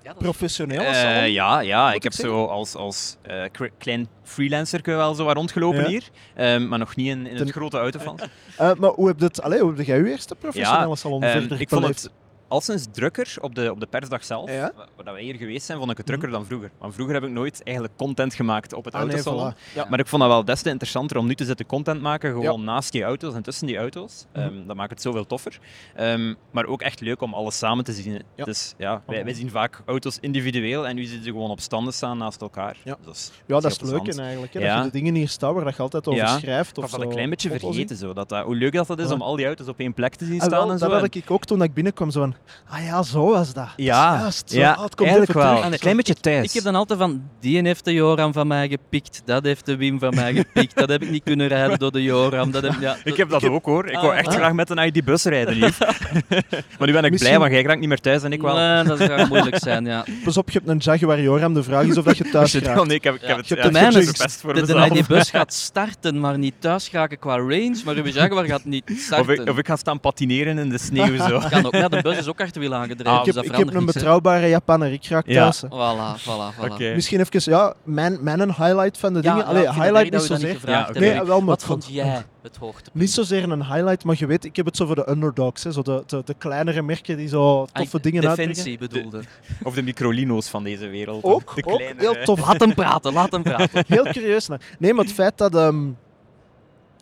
[0.03, 1.33] Ja, is- professionele Eh, salon?
[1.33, 2.35] ja, ja Moet ik heb zeggen?
[2.35, 3.43] zo als, als eh,
[3.79, 5.89] klein freelancer wel zo wat rondgelopen Ja.
[5.89, 6.03] hier.
[6.35, 8.23] Ehm, maar nog niet in, in Ten- het grote autofans.
[8.57, 11.39] Eh, maar hoe heb, dit, allee, hoe heb jij uw eerste professionele Ja, salon Ehm,
[11.39, 12.11] verder ik vond het
[12.49, 14.73] al sinds drukker op de, op de persdag zelf, Ja?
[14.77, 16.71] wa- waar dat wij hier geweest zijn, vond ik het drukker dan vroeger.
[16.79, 19.53] Want vroeger heb ik nooit eigenlijk content gemaakt op het Ah, nee, autosalon.
[19.55, 19.75] voilà.
[19.75, 19.87] Ja.
[19.91, 22.65] Maar ik vond dat wel des te interessanter om nu te zitten content maken, gewoon
[22.65, 24.27] naast die auto's en tussen die auto's.
[24.33, 24.43] Mhm.
[24.43, 25.59] Ehm, dat maakt het zoveel toffer.
[25.95, 28.23] Ehm, maar ook echt leuk om alles samen te zien.
[28.37, 31.93] Dus ja, wij, wij zien vaak auto's individueel en nu zitten ze gewoon op standen
[31.93, 32.77] staan naast elkaar.
[32.85, 32.97] Ja.
[32.97, 34.53] Dus dat is Ja, dat is het leuke eigenlijk.
[34.55, 34.61] Hè?
[34.61, 36.71] Dat je de dingen hier staan waar dat je altijd over schrijft.
[36.71, 37.97] Ik Of dat zo een klein beetje vergeten.
[37.97, 38.13] Zo.
[38.13, 40.25] Dat, dat, hoe leuk dat, dat is om al die auto's op één plek te
[40.25, 40.89] zien Ah, staan wel, en zo.
[40.89, 42.11] dat had ik ook toen ik binnenkwam.
[42.11, 43.69] Zo van, ah ja, zo was dat.
[43.77, 44.59] Ja, Dat is juist, zo.
[44.59, 45.57] ja Ah, het komt eigenlijk wel.
[45.57, 45.73] terug.
[45.73, 46.45] Een klein beetje thuis.
[46.47, 49.77] Ik heb dan altijd van, die heeft de Joram van mij gepikt, dat heeft de
[49.77, 52.51] Wim van mij gepikt, dat heb ik niet kunnen rijden door de Joram.
[52.51, 53.87] Dat heb, ja, Ik heb dat ook hoor.
[53.89, 54.35] Ik wou Ah, echt ah.
[54.35, 55.79] graag met een ID-bus rijden, Yves.
[56.79, 58.57] maar nu ben ik Misschien- blij, want jij raakt niet meer thuis en ik wel.
[58.57, 60.05] Nee, dat gaat moeilijk zijn, ja.
[60.25, 61.55] Pas op, je hebt een Jaguar Joram.
[61.55, 62.87] De vraag is of dat je thuis raakt.
[62.87, 63.37] nee, ik heb, ik heb Ja.
[63.37, 64.89] het Je ja, het verpest voor De, mezelf.
[64.89, 68.91] de bus gaat starten, maar niet thuis geraken qua range, maar uw Jaguar gaat niet
[68.93, 69.41] Of starten.
[69.41, 71.41] ik, of ik ga staan patineren in de sneeuw zo.
[71.51, 71.75] Kan ook.
[71.75, 73.81] Ja, de bus is ook achterwiel aangedreven, Ah, ik dus heb, dat ik heb een
[73.85, 74.93] niks, betrouwbare Japanner.
[74.93, 75.43] Ik raak Ja.
[75.43, 75.61] thuis.
[75.61, 75.69] hè.
[75.69, 76.95] Voilà, voilà, voilà.
[76.95, 79.47] Misschien even, ja, mijn, mijn highlight van de Ja, dingen.
[79.47, 80.59] Allee, ik highlight niet zozeer.
[80.67, 80.89] Ja.
[80.93, 82.95] Nee, wel, maar Wat vond jij het hoogtepunt?
[82.95, 85.65] Niet zozeer een highlight, maar je weet, ik heb het zo voor de underdogs.
[85.65, 88.55] Hè, zo de, de, de kleinere merken die zo toffe Ah, dingen uitbrengen.
[88.55, 89.23] Defensie bedoelde.
[89.63, 91.25] Of de microlino's van deze wereld.
[91.25, 92.47] Ook, de ook heel tof.
[92.47, 93.85] Laat hem praten, laat hem praten.
[93.87, 94.49] Heel curieus.
[94.79, 95.85] Nee, maar het feit dat, ehm,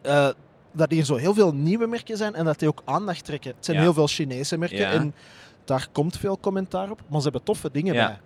[0.02, 0.28] eh,
[0.72, 3.50] dat hier zo heel veel nieuwe merken zijn en dat die ook aandacht trekken.
[3.56, 3.82] Het zijn Ja.
[3.82, 4.90] heel veel Chinese merken Ja.
[4.90, 5.14] en
[5.64, 7.00] daar komt veel commentaar op.
[7.08, 8.18] Maar ze hebben toffe dingen bij.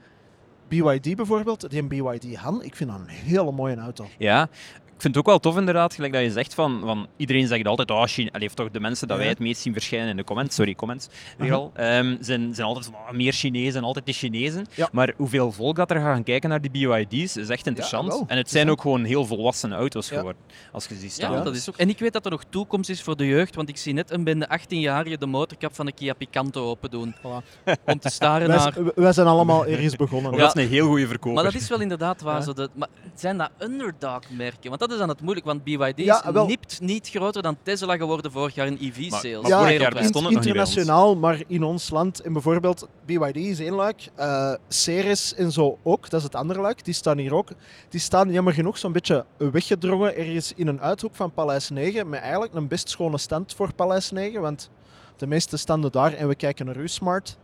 [0.69, 4.07] BYD bijvoorbeeld, die BYD Han, ik vind dat een hele mooie auto.
[4.19, 4.49] Ja,
[4.97, 7.67] ik vind het ook wel tof inderdaad, gelijk dat je zegt van, van iedereen zegt
[7.67, 10.17] altijd, oh, China, allee, of toch de mensen dat wij het meest zien verschijnen in
[10.17, 14.07] de comments, sorry, comments, weer al, ehm, zijn, zijn altijd van, oh, meer Chinezen, altijd
[14.07, 14.67] de Chinezen.
[14.75, 14.89] Ja.
[14.93, 18.25] Maar hoeveel volk dat er gaan kijken naar die BYD's is echt interessant.
[18.27, 20.17] en het zijn ook gewoon heel volwassen auto's Ja.
[20.17, 21.33] geworden, als je die staan.
[21.33, 21.41] Ja.
[21.41, 21.77] dat is ook.
[21.77, 24.11] En ik weet dat er nog toekomst is voor de jeugd, want ik zie net
[24.11, 27.15] een bende 18-jarigen de motorkap van de Kia Picanto open doen.
[27.19, 27.65] Voilà.
[27.85, 28.75] Om te staren Wij, naar...
[28.95, 30.33] wij zijn allemaal ergens begonnen.
[30.33, 31.43] Dat is een heel goede verkoper.
[31.43, 32.39] Maar dat is wel inderdaad waar.
[32.39, 32.43] Ja.
[32.43, 34.69] Zo de, maar zijn dat underdog-merken?
[34.69, 36.47] Want dat is dan het moeilijk, want BYD is wel.
[36.47, 39.41] nipt niet groter dan Tesla geworden vorig jaar in EV-sales.
[39.43, 42.21] Maar Ja, vorig jaar bestond internationaal, maar in ons land.
[42.21, 44.09] En bijvoorbeeld BYD is één luik.
[44.15, 46.85] eh Ceres en zo ook, dat is het andere luik.
[46.85, 47.49] Die staan hier ook.
[47.89, 52.09] Die staan jammer genoeg zo'n beetje weggedrongen ergens in een uithoek van Paleis 9.
[52.09, 54.41] Met eigenlijk een best schone stand voor Paleis 9.
[54.41, 54.71] Want
[55.17, 57.37] de meeste standen daar en we kijken naar u smart.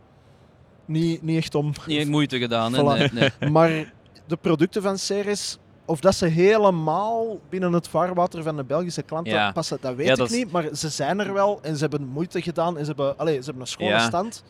[0.85, 1.73] Niet, niet echt om.
[1.85, 2.73] Niet moeite gedaan?
[2.77, 3.11] Voilà.
[3.11, 3.49] Nee, nee.
[3.49, 3.93] Maar
[4.27, 9.33] de producten van Ceres, of dat ze helemaal binnen het vaarwater van de Belgische klanten
[9.33, 9.51] Ja.
[9.51, 10.51] passen, dat weet Ja, ik dat niet.
[10.51, 13.43] Maar ze zijn er wel en ze hebben moeite gedaan en ze hebben, allee, ze
[13.43, 13.99] hebben een schone Ja.
[14.07, 14.43] stand.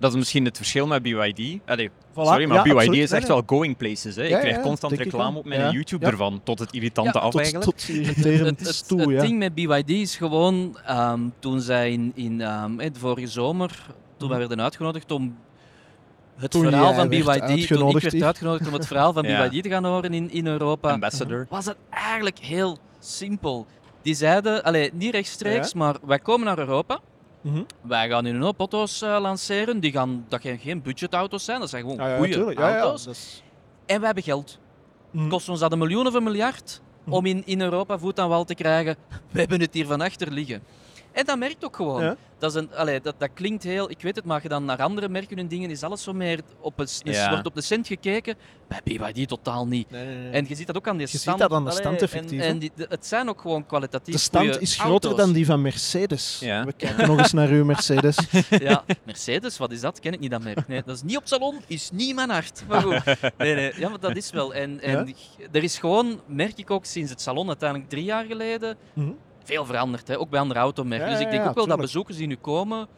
[0.00, 1.58] Dat is misschien het verschil met BYD.
[1.66, 2.12] Allee, Voilà.
[2.14, 3.02] Sorry, maar Ja, BYD absoluut.
[3.02, 3.36] is echt nee.
[3.36, 4.16] wel going places.
[4.16, 4.22] Hè.
[4.22, 5.70] Ja, ik krijg ja, constant reclame op mijn Ja.
[5.70, 6.10] YouTube Ja.
[6.10, 7.70] ervan, tot het irritante Ja, af Tot, eigenlijk.
[7.70, 9.20] tot irriterend Het, het, toe, het ja.
[9.20, 13.86] ding met BYD is gewoon, ehm, toen zij in, in ehm, eh, de vorige zomer,
[14.16, 15.36] toen wij werden uitgenodigd om
[16.38, 19.48] het Toen verhaal van BYD, toen ik werd uitgenodigd om het verhaal van Ja.
[19.48, 21.46] BYD te gaan horen in, in Europa, Ambassador.
[21.50, 23.66] was het eigenlijk heel simpel.
[24.02, 27.00] Die zeiden, allee, niet rechtstreeks, maar wij komen naar Europa.
[27.40, 27.62] Mhm.
[27.80, 29.80] Wij gaan nu een hoop auto's eh, lanceren.
[29.80, 33.06] Die gaan, dat gaan geen budgetauto's zijn, dat zijn gewoon ja, goede auto's.
[33.06, 33.42] is-
[33.86, 34.58] En wij hebben geld.
[35.10, 35.28] Mhm.
[35.28, 37.16] Kost ons dat een miljoen of een miljard Mhm.
[37.16, 38.96] om in, in Europa voet aan wal te krijgen?
[39.32, 40.62] We hebben het hier van achter liggen.
[41.12, 42.02] En dat merkt ook gewoon.
[42.02, 42.16] Ja.
[42.38, 43.90] Dat, is een, allee, dat, dat klinkt heel...
[43.90, 46.40] Ik weet het, maar je dan naar andere merken en dingen, is alles zo meer
[46.60, 47.30] op een, Ja.
[47.30, 48.34] wordt op de cent gekeken.
[48.68, 48.80] Bij
[49.12, 49.90] BYD totaal niet.
[49.90, 50.30] Nee, nee, nee.
[50.30, 51.38] En je ziet dat ook aan die Je ziet stand.
[51.38, 54.14] dat aan de Allee, stand en- effectief, En, die, de- het zijn ook gewoon kwalitatief
[54.14, 55.16] de stand is groter auto's.
[55.26, 56.38] dan die van Mercedes.
[56.40, 56.64] Ja.
[56.64, 58.16] We kijken nog eens naar uw Mercedes.
[58.50, 60.00] Ja, Mercedes, wat is dat?
[60.00, 60.68] Ken ik niet dat merk.
[60.68, 62.62] Nee, dat is niet op salon, is niet mijn hart.
[62.68, 63.04] Maar goed.
[63.38, 64.54] Nee, nee, ja, maar dat is wel.
[64.54, 65.48] En, en Ja?
[65.52, 69.10] er is gewoon, merk ik ook sinds het salon, uiteindelijk drie jaar geleden, Mhm.
[69.48, 70.08] Veel veranderd.
[70.08, 70.18] Hè?
[70.18, 71.06] Ook bij andere automerken.
[71.06, 72.88] Ja, dus ik ja, denk ja, ook wel dat bezoekers die nu komen,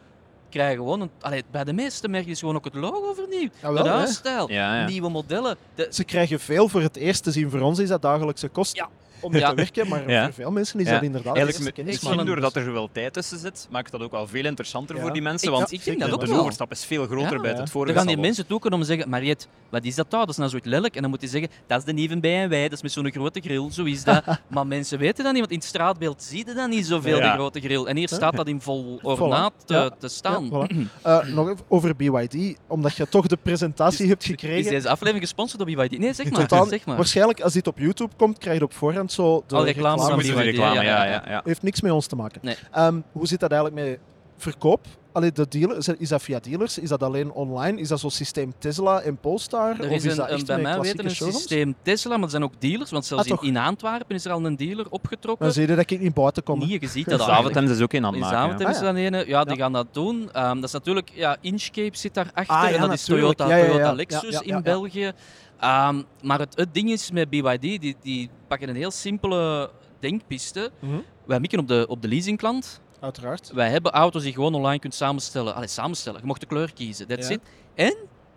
[0.49, 1.09] krijgen gewoon een...
[1.21, 3.53] Allee, bij de meeste merken is gewoon ook het logo vernieuwd.
[3.61, 3.95] Jawel, de hè.
[3.95, 4.85] huisstijl, Ja, ja.
[4.87, 5.57] nieuwe modellen.
[5.75, 7.49] De, Ze krijgen veel voor het eerst te zien.
[7.49, 8.89] Voor ons is dat dagelijkse kost Ja.
[9.21, 9.49] Om mee Ja.
[9.49, 10.23] te werken, maar Ja.
[10.23, 10.93] voor veel mensen is Ja.
[10.93, 11.95] dat inderdaad Eigenlijk de kennis.
[11.95, 14.95] ik misschien vond doordat er zoveel tijd tussen zit, maakt dat ook wel veel interessanter
[14.95, 15.01] Ja.
[15.01, 15.47] voor die mensen.
[15.47, 16.39] Ik- want ik denk dat ook de wel.
[16.39, 17.41] overstap is veel groter Ja.
[17.41, 18.25] bij het Er vorige gaan die salon.
[18.25, 20.19] mensen toekomen om te zeggen, Mariette, wat is dat daar?
[20.19, 20.95] Dat is nou zoiets lelijk.
[20.95, 23.39] En dan moet hij zeggen, dat is de nieuwe BMW, dat is met zo'n grote
[23.39, 24.23] grill, zo is dat.
[24.47, 27.23] maar mensen weten dat niet, want in het straatbeeld zie je dat niet zoveel, Ja.
[27.23, 27.83] die grote grill.
[27.85, 29.89] En hier staat dat in vol ornaat te, Ja.
[29.99, 30.45] te staan.
[30.51, 30.75] Ja, voilà.
[31.01, 34.71] Eh, nog even over BYD, omdat je toch de presentatie hebt Is gekregen.
[34.71, 35.97] deze aflevering gesponsord door BYD?
[35.99, 36.39] Nee, zeg maar.
[36.39, 36.95] Totaal- zeg maar.
[36.95, 39.65] Waarschijnlijk als dit op YouTube komt, krijg je op voorhand zo de Al
[39.97, 41.41] van BYD, reclame, ja, ja, ja, ja, ja.
[41.43, 42.39] heeft niks met ons te maken.
[42.43, 42.55] Nee.
[42.71, 43.99] Ehm, hoe zit dat eigenlijk met
[44.37, 44.85] verkoop?
[45.13, 46.77] Allee, de dealer, is dat- is via dealers?
[46.77, 47.79] Is dat alleen online?
[47.79, 49.69] Is dat zo'n systeem Tesla en Polestar?
[49.79, 51.37] Er of is is dat een, bij mij weten een showrooms?
[51.37, 52.91] systeem Tesla, maar er zijn ook dealers.
[52.91, 55.45] Want zelfs Ah, in, Antwerpen is er al een dealer opgetrokken.
[55.45, 56.59] Dan zie je dat ik niet buiten kom.
[56.59, 58.37] Niet, je ziet dat is dus ook in aan het In maken.
[58.37, 58.71] Zaventem ja.
[58.73, 59.27] is er dan ene.
[59.27, 59.61] Ja, die Ja.
[59.61, 60.29] gaan dat doen.
[60.33, 62.55] Ehm, dat is natuurlijk, ja, Inchcape zit daarachter.
[62.55, 63.03] Ah, ja, en dat is.
[63.03, 63.69] Toyota, Ja, ja, ja.
[63.71, 64.55] Toyota Lexus ja, ja, ja.
[64.55, 65.11] in België.
[65.59, 69.69] Ehm, maar het, het ding is met BYD, die, die pakken een heel simpele
[69.99, 70.71] denkpiste.
[70.79, 70.95] Mhm,
[71.25, 72.81] Wij mikken op de, op de leasingklant.
[73.01, 73.51] Uiteraard.
[73.53, 75.55] Wij hebben auto's die je gewoon online kunt samenstellen.
[75.55, 76.19] Allee, samenstellen.
[76.19, 77.07] Je mocht de kleur kiezen.
[77.07, 77.33] That's Ja.
[77.33, 77.41] it.
[77.75, 77.95] En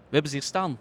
[0.08, 0.78] we hebben ze hier staan.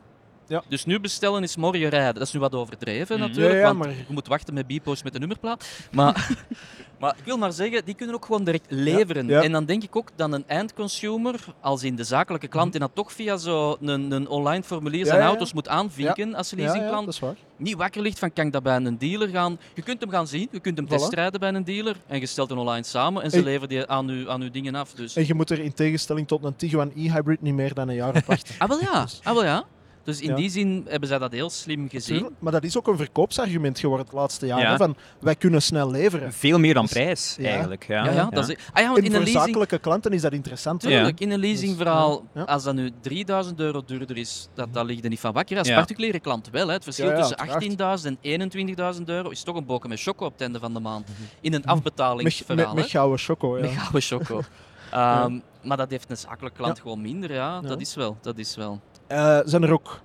[0.48, 0.64] Ja.
[0.70, 2.14] Dus nu bestellen is morgen rijden.
[2.14, 3.28] Dat is nu wat overdreven Mhm.
[3.28, 5.66] natuurlijk, Ja, ja, want maar- je moet wachten met bipo's met de nummerplaat.
[5.92, 6.30] Maar,
[7.00, 9.30] maar ik wil maar zeggen, die kunnen ook gewoon direct leveren.
[9.44, 12.92] En dan denk ik ook dat een eindconsumer, als in de zakelijke klant, die dat
[12.94, 17.20] toch via zo'n een, een online formulier zijn auto's moet aanvinken als leasingklant,
[17.58, 19.60] niet wakker ligt van kan ik dat bij een dealer gaan.
[19.74, 20.90] Je kunt hem gaan zien, je kunt hem Voilà.
[20.90, 23.86] testrijden bij een dealer en je stelt hem online samen en ze En- leveren die
[23.88, 24.92] aan uw, aan uw dingen af.
[24.94, 25.16] Dus.
[25.16, 28.16] En je moet er in tegenstelling tot een Tiguan e-hybrid niet meer dan een jaar
[28.16, 28.56] op wachten.
[28.64, 29.08] Ah, wel ja.
[29.24, 29.64] Ah, wel ja.
[30.04, 30.36] Dus in Ja.
[30.36, 32.36] die zin hebben zij dat heel slim gezien.
[32.40, 34.60] Maar dat is ook een verkoopsargument geworden het laatste jaar.
[34.60, 34.78] Ja.
[34.78, 36.34] Van, wij kunnen snel leveren.
[36.34, 37.88] Veel meer dan Dus- prijs, eigenlijk.
[37.88, 39.44] Ja, Ja, ja, Dat is, ah, ja want En in voor een leasing...
[39.46, 40.80] zakelijke klanten is dat interessant.
[40.82, 42.42] Tuurlijk, in een leasingverhaal, Ja.
[42.42, 45.58] als dat nu 3000 euro duurder is, dat, dat ligt er niet van wakker.
[45.58, 45.76] Als Ja.
[45.76, 46.68] particuliere klant wel.
[46.68, 46.74] Hè.
[46.74, 47.64] Het verschil Ja, ja, tussen uiteraard.
[47.64, 48.52] 18.000 en
[48.98, 51.08] 21.000 euro is toch een boken met choco op het einde van de maand.
[51.42, 52.66] In een afbetalingsverhaal.
[52.74, 53.56] Met, met, gouden choco.
[53.58, 53.62] Ja.
[53.62, 54.42] Met gouden choco.
[54.92, 56.82] Ehm, Maar dat heeft een zakelijke klant Ja.
[56.82, 57.60] gewoon minder, ja.
[57.62, 57.68] Ja.
[57.68, 58.82] Dat is wel, dat is wel.
[59.14, 60.00] Eh, zijn er ook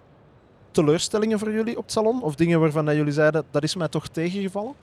[0.71, 2.23] teleurstellingen voor jullie op het salon?
[2.23, 4.75] Of dingen waarvan dat jullie zeiden, dat is mij toch tegengevallen?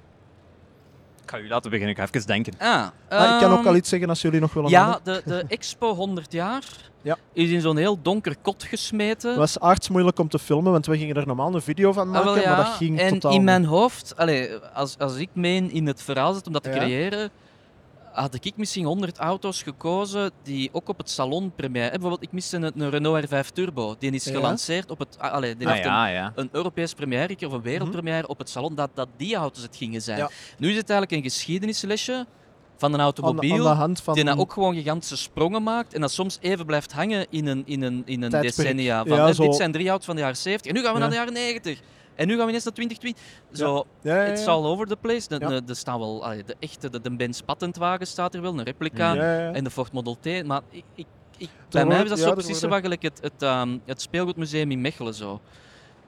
[1.23, 2.53] Ik ga u laten beginnen, ik ga even denken.
[2.57, 5.21] Ah, Ah, ik kan ook ehm, al iets zeggen als jullie nog willen Ja, de,
[5.25, 6.63] de Expo 100 jaar
[7.01, 7.17] Ja.
[7.33, 9.29] is in zo'n heel donker kot gesmeten.
[9.29, 12.13] Het was aardsmoeilijk om te filmen, want we gingen er normaal een video van Ah,
[12.13, 12.55] maken, wel ja.
[12.55, 13.45] maar dat ging en totaal in niet.
[13.45, 16.75] mijn hoofd, allee, als, als ik meen in het verhaal zit om dat te Ja.
[16.77, 17.29] creëren,
[18.15, 21.89] had ik misschien 100 auto's gekozen die ook op het salon première.
[21.89, 23.95] Bijvoorbeeld, ik miste een, een Renault R5 Turbo.
[23.99, 24.31] Die is Ja.
[24.33, 25.17] gelanceerd op het.
[25.19, 28.49] ah, Allee, die Ah, heeft een, ja, een Europees première of een wereldpremière op het
[28.49, 30.17] salon, dat, dat die auto's het gingen zijn.
[30.17, 30.29] Ja.
[30.57, 32.25] Nu is het eigenlijk een geschiedenislesje
[32.77, 33.69] van een automobiel.
[33.69, 34.13] aan van...
[34.13, 37.63] Die nou ook gewoon gigantische sprongen maakt en dat soms even blijft hangen in een,
[37.65, 38.55] in een, in een Tijdperk.
[38.55, 39.05] decennia.
[39.05, 40.93] Van, Ja, hè, zo- Dit zijn drie auto's van de jaren 70 en nu gaan
[40.93, 41.03] we Ja.
[41.05, 41.79] naar de jaren 90.
[42.15, 43.23] En nu gaan we ineens naar 2020.
[43.51, 45.27] Zo, Ja, it's all over the place.
[45.27, 48.63] De, er staan wel, allee, de echte, de, de Benz patentwagen staat er wel, een
[48.63, 49.15] replica.
[49.51, 50.43] En de Ford Model T.
[50.45, 51.05] Maar ik, ik,
[51.37, 54.81] ik, bij mij is dat zo precies zo gelijk het, het, ehm, het speelgoedmuseum in
[54.81, 55.13] Mechelen.
[55.13, 55.41] Zo.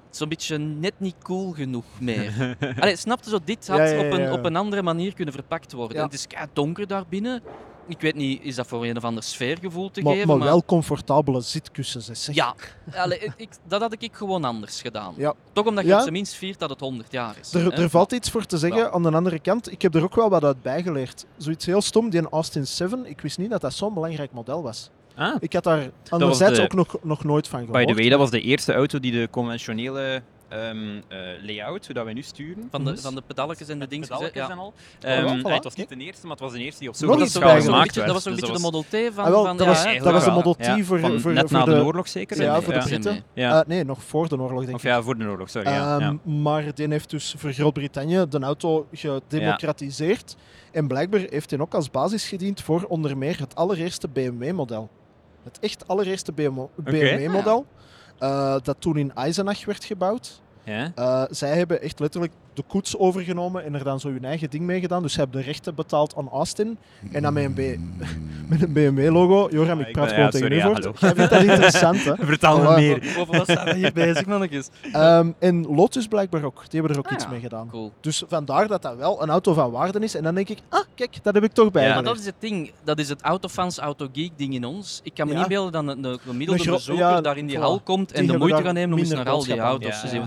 [0.09, 2.55] Zo'n beetje net niet cool genoeg meer.
[2.79, 3.39] Allee, snap je zo?
[3.43, 5.97] Dit had Ja, ja, ja, Op, een, op een andere manier kunnen verpakt worden.
[5.97, 7.41] En het is donker daar binnen.
[7.87, 10.27] Ik weet niet, is dat voor een of ander sfeergevoel te maar, geven?
[10.27, 12.23] maar wel comfortabele zitkussens.
[12.23, 12.35] zeg.
[12.35, 12.55] Ja,
[12.95, 15.13] allee, ik- dat had ik gewoon anders gedaan.
[15.17, 15.33] Ja.
[15.53, 15.95] Toch omdat je Ja.
[15.95, 17.53] op zijn minst viert dat het 100 jaar is.
[17.53, 18.79] Er, er valt iets voor te zeggen.
[18.79, 18.89] Ja.
[18.91, 21.25] Aan de andere kant, ik heb er ook wel wat uit bijgeleerd.
[21.37, 24.89] Zoiets heel stom, die Austin 7, ik wist niet dat dat zo'n belangrijk model was.
[25.15, 27.85] Ah, Ik had daar anderzijds de- ook nog, nog nooit van gehoord.
[27.85, 31.95] by the way, dat was de eerste auto die de conventionele ehm, eh, layout, hoe
[31.95, 32.67] dat wij nu sturen.
[32.71, 32.99] Van de, Mhm.
[32.99, 34.07] van de pedalletjes en de dingen.
[34.33, 34.49] Ja.
[34.49, 34.67] en al.
[34.67, 35.41] Oh, ja, Ehm, voilà.
[35.45, 37.17] eh, het was niet de eerste, maar het was de eerste die op zo'n schaal
[37.17, 37.33] bijgeleerd.
[37.33, 37.85] Dat was gemaakt een werd.
[37.85, 39.23] beetje, dat was Dus een beetje de Model T van...
[39.23, 41.33] Ah, wel, van dat, ja, was, dat was een Model T Ja, voor, van voor,
[41.33, 42.41] net voor na de, de oorlog zeker?
[42.41, 42.79] Ja, voor de.
[42.79, 43.23] Britten.
[43.33, 44.89] Eh, nee, nog voor de oorlog, denk Of ik.
[44.89, 45.69] ja, voor de oorlog, sorry.
[45.69, 45.97] ja.
[45.99, 46.31] Ehm, ja.
[46.41, 50.35] Maar die heeft dus voor Groot-Brittannië de auto gedemocratiseerd.
[50.71, 54.89] En blijkbaar heeft hij ook als basis gediend voor onder meer het allereerste BMW-model.
[55.43, 56.31] Het echt allereerste
[56.75, 57.65] BMW-model.
[58.19, 60.41] Eh, dat toen in Eisenach werd gebouwd.
[60.63, 60.91] Ja?
[60.95, 64.63] Eh, zij hebben echt letterlijk de koets overgenomen en er dan zo hun eigen ding
[64.63, 65.01] mee gedaan.
[65.01, 66.77] Dus ze hebben de rechten betaald aan Austin.
[67.11, 67.79] En dan met een, B-
[68.49, 69.49] met een BMW-logo.
[69.51, 70.99] Joram, ik ik praat ben- gewoon ja, tegen sorry, u ja, voort.
[70.99, 72.13] Jij vindt dat interessant, hè?
[72.25, 73.15] Vertel me meer.
[73.17, 74.69] Over wat we hier bezig, mannetjes?
[74.91, 76.55] Ehm, en Lotus blijkbaar ook.
[76.69, 77.29] Die hebben er ook Ah, iets ja.
[77.29, 77.67] mee gedaan.
[77.69, 77.91] Cool.
[78.01, 80.15] Dus vandaar dat dat wel een auto van waarde is.
[80.15, 81.87] En dan denk ik, ah, kijk, dat heb ik toch bij.
[81.87, 82.71] Ja, Maar dat is het ding.
[82.83, 84.99] Dat is het autofans, autogeek ding in ons.
[85.03, 85.39] Ik kan me Ja.
[85.39, 88.37] niet beelden dat een, een gemiddelde bezoeker ja, daar in die hal komt en de
[88.37, 90.25] moeite gaat nemen om eens naar al die auto's te zien.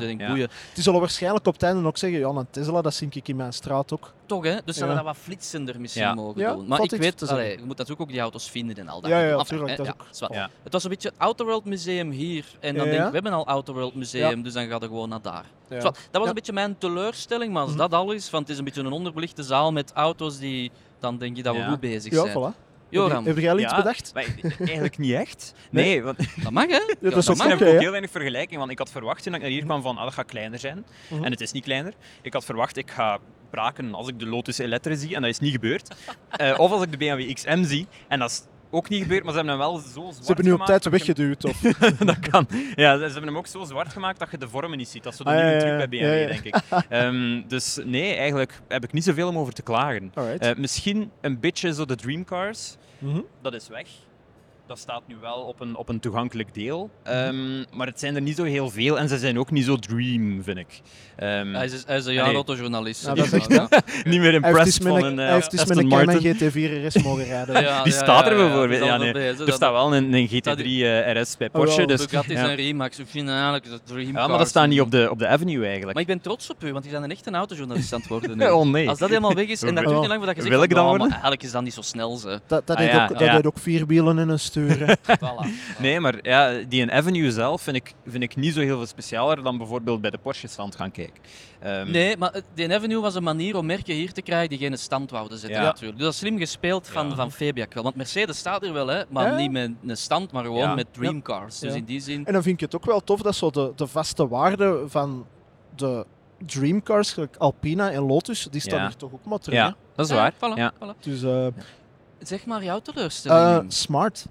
[0.74, 3.36] Die zullen waarschijnlijk op het einde ook zeggen, ja, een Tesla, dat zink ik in
[3.36, 4.12] mijn straat ook.
[4.26, 4.56] Toch, hè?
[4.64, 5.04] Dus ze hadden Ja.
[5.04, 6.14] dat wat flitsender misschien Ja.
[6.14, 6.66] mogen Ja, doen.
[6.66, 9.10] Maar valt ik weet, allee, je moet natuurlijk ook die auto's vinden en al dat.
[9.10, 9.38] Ja, ja, gedoe.
[9.38, 10.32] Enfin, tuurlijk, hè, dat is ja, ook-.
[10.34, 10.50] Ja.
[10.62, 12.44] Het was een beetje het Autoworld Museum hier.
[12.60, 13.02] En dan Ja, denk ja.
[13.04, 15.44] ik, we hebben al Autoworld Museum, dus dan gaat het gewoon naar daar.
[15.68, 15.80] Ja.
[15.80, 16.28] Zwart, dat was Ja.
[16.28, 17.80] een beetje mijn teleurstelling, maar als Mhm.
[17.80, 20.70] dat al is, want het is een beetje een onderbelichte zaal met auto's die...
[20.98, 21.68] Dan denk je dat we Ja.
[21.68, 22.32] goed bezig Ja, zijn.
[22.52, 22.56] voilà.
[22.90, 24.10] Joram, Heb jij al iets Ja, bedacht?
[24.14, 24.26] maar
[24.58, 25.52] eigenlijk niet echt.
[25.70, 25.84] Nee?
[25.84, 26.72] Nee, want dat mag hè?
[26.72, 27.46] Ja, dat is ook mag.
[27.46, 29.50] Misschien heb oké, ik ook heel weinig vergelijking, want ik had verwacht toen ik naar
[29.50, 30.84] hier kwam van, ah, dat gaat kleiner zijn.
[31.08, 31.24] Mhm.
[31.24, 31.92] En het is niet kleiner.
[32.22, 33.18] Ik had verwacht, ik ga
[33.50, 35.88] braken als ik de Lotus Elettre zie, en dat is niet gebeurd.
[36.30, 39.32] Eh, of als ik de BMW XM zie, en dat is ook niet gebeurd, maar
[39.32, 41.44] ze hebben hem wel zo zwart Ze hebben nu op gemaakt tijd weggeduwd.
[41.44, 41.60] Of...
[42.10, 42.46] dat kan.
[42.74, 45.02] Ja, ze hebben hem ook zo zwart gemaakt dat je de vormen niet ziet.
[45.02, 46.56] Dat is zo de Ah, nieuwe ja, truc bij BMW, Ja, denk ik.
[46.88, 50.12] Ehm, dus nee, eigenlijk heb ik niet zoveel om over te klagen.
[50.38, 52.76] Eh, misschien een beetje zo de Dreamcars.
[52.98, 53.20] Mhm.
[53.42, 53.88] Dat is weg.
[54.70, 56.90] Dat staat nu wel op een, op een toegankelijk deel.
[57.02, 59.76] Ehm, maar het zijn er niet zo heel veel en ze zijn ook niet zo
[59.76, 60.80] dream, vind ik.
[61.16, 62.14] Ehm, Hij is, hij is een Allee.
[62.14, 63.04] jaarautojournalist.
[63.06, 63.68] Ja, dat is echt, ja.
[64.10, 66.14] niet meer heeft impressed met van een, een, hij eh, heeft eens met een Cayman
[66.14, 66.34] Martin.
[66.36, 67.62] GT4 RS mogen rijden.
[67.62, 68.80] Ja, Die ja, staat er bijvoorbeeld.
[68.80, 69.12] is Ja, nee.
[69.12, 71.86] Er dat- staat wel een, een Dat GT3 eh, RS bij Oh, Porsche.
[71.86, 72.44] dus, Bugatti ja.
[72.44, 72.98] zijn Remax.
[72.98, 75.62] Ik vind eigenlijk dat Dream ja, maar dat staat niet op de, op de Avenue
[75.64, 75.92] eigenlijk.
[75.92, 78.38] Maar ik ben trots op u, want je bent een echte autojournalist aan het worden
[78.38, 78.48] nu.
[78.60, 78.88] oh nee.
[78.88, 80.70] Als dat helemaal weg is, en dat duurt niet lang voordat je zegt Wil ik
[80.72, 82.16] van, dat "Ja, worden?" eigenlijk is dat niet zo snel.
[82.16, 82.40] Ze.
[82.46, 84.38] Dat, dat, Ah, deed ook, vier wielen in een
[84.68, 84.98] sturen.
[85.20, 85.46] Voilà.
[85.78, 88.86] Nee, maar ja, die een Avenue zelf vind ik, vind ik niet zo heel veel
[88.86, 91.22] specialer dan bijvoorbeeld bij de Porsche-stand gaan kijken.
[91.60, 94.78] Ehm, Nee, maar de Avenue was een manier om merken hier te krijgen die geen
[94.78, 95.64] stand wouden zetten Ja.
[95.66, 95.96] natuurlijk.
[95.96, 97.14] Dus dat is slim gespeeld van, Ja.
[97.14, 97.82] van Fabiac wel.
[97.82, 99.36] Want Mercedes staat er wel, hè, maar Ja.
[99.36, 100.74] niet met een stand, maar gewoon Ja.
[100.74, 101.58] met dreamcars.
[101.58, 102.26] Dus in die zin...
[102.26, 105.26] En dan vind ik het ook wel tof dat zo de, de vaste waarde van
[105.76, 106.06] de
[106.46, 108.86] dreamcars, Alpina en Lotus, die staan Ja.
[108.86, 109.58] hier toch ook maar terug.
[109.58, 110.32] ja, dat is Ja, waar.
[110.32, 110.72] voilà, Ja.
[110.74, 110.98] voilà.
[111.00, 111.46] Dus eh,
[112.22, 113.62] Zeg maar jouw teleurstelling.
[113.62, 114.26] eh, smart.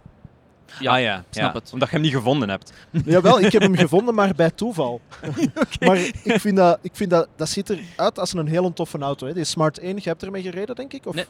[0.79, 1.73] Ja, ah ja, snap ja, het.
[1.73, 2.73] Omdat je hem niet gevonden hebt.
[3.05, 5.01] Jawel, ik heb hem gevonden, maar bij toeval.
[5.79, 9.27] Maar ik vind, dat, ik vind dat, dat ziet eruit als een heel toffe auto.
[9.27, 9.33] Hè.
[9.33, 11.05] Die Smart 1, jij hebt ermee gereden, denk ik?
[11.05, 11.15] Of?
[11.15, 11.25] Nee.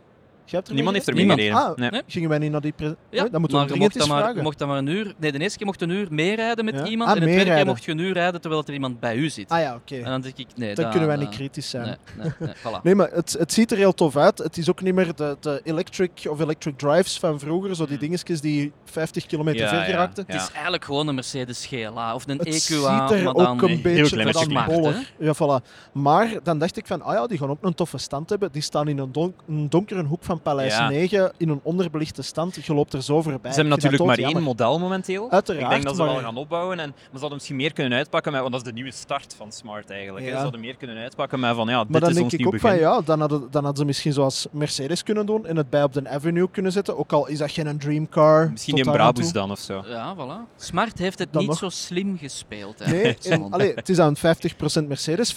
[0.71, 1.41] Niemand heeft ermee Niemand.
[1.41, 1.85] gereden.
[1.85, 2.01] Ah, Nee.
[2.07, 2.71] Gingen wij niet naar die...
[2.71, 5.13] pre- Ja, dan moeten we maar mocht, dan maar, mocht dan maar een uur...
[5.17, 6.85] Nee, de eerste keer mocht je een uur meerijden met Ja.
[6.85, 7.09] iemand.
[7.09, 9.29] Ah, en de tweede keer mocht je een uur rijden terwijl er iemand bij u
[9.29, 9.49] zit.
[9.49, 9.95] Ah ja, oké.
[9.95, 11.85] En dan denk ik, nee, Dan kunnen wij niet kritisch zijn.
[11.85, 12.81] Nee, nee, nee, voilà.
[12.83, 14.37] Nee, maar het, het ziet er heel tof uit.
[14.37, 17.75] Het is ook niet meer de, de electric of electric drives van vroeger.
[17.75, 18.07] Zo die Hmm.
[18.07, 19.83] dingetjes die 50 kilometer Ja, ver ja.
[19.85, 20.23] geraakten.
[20.27, 23.69] Het is eigenlijk gewoon een Mercedes GLA of een Het EQA, ziet er ook een
[23.69, 25.11] heel beetje boller.
[25.19, 25.65] Ja, voilà.
[25.93, 28.49] Maar dan dacht ik van, ah ja, die gaan ook een toffe stand hebben.
[28.51, 30.89] Die staan in een donkere hoek van Paleis Ja.
[30.89, 32.65] 9, in een onderbelichte stand.
[32.65, 33.51] Je loopt er zo voorbij.
[33.51, 35.31] Ze hebben Ik natuurlijk maar één model momenteel.
[35.31, 36.79] Uiteraard, ik denk dat ze maar- wel gaan opbouwen.
[36.79, 39.33] En, maar ze hadden misschien meer kunnen uitpakken, met, want dat is de nieuwe start
[39.37, 40.25] van Smart eigenlijk.
[40.25, 40.31] hè.
[40.31, 40.37] Ja.
[40.37, 42.47] Ze hadden meer kunnen uitpakken met van ja, Maar dit dan is denk ons ik
[42.47, 45.69] ook van, ja, dan hadden, dan hadden ze misschien zoals Mercedes kunnen doen en het
[45.69, 46.97] bij op de Avenue kunnen zetten.
[46.97, 48.51] Ook al is dat geen dreamcar.
[48.51, 49.83] Misschien tot die daar aan Brabus dan of zo.
[49.87, 50.55] Ja, voilà.
[50.57, 51.59] Smart heeft het Dan niet nog.
[51.59, 52.85] zo slim gespeeld.
[52.85, 53.51] Nee, en, Salon.
[53.53, 55.35] allee, het is aan 50% Mercedes, 50%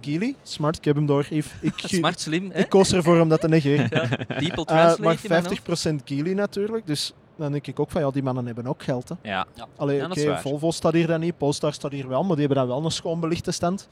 [0.00, 0.34] Geely.
[0.42, 1.26] Smart, ik heb hem door.
[1.30, 1.52] Yves.
[1.60, 2.58] Ik, Smart slim, hè?
[2.58, 3.88] ik koos ervoor om dat te negeren.
[4.36, 5.60] People Eh, translate maar in mijn hoofd.
[6.02, 6.86] 50% Geely natuurlijk.
[6.86, 9.08] Dus dan denk ik ook van ja, die mannen hebben ook geld.
[9.08, 9.14] Hè.
[9.22, 10.38] Ja, Allee, Ja, oké.
[10.38, 12.90] Volvo staat hier dan niet, Polestar staat hier wel, maar die hebben dan wel een
[12.90, 13.88] schoon belichte stand.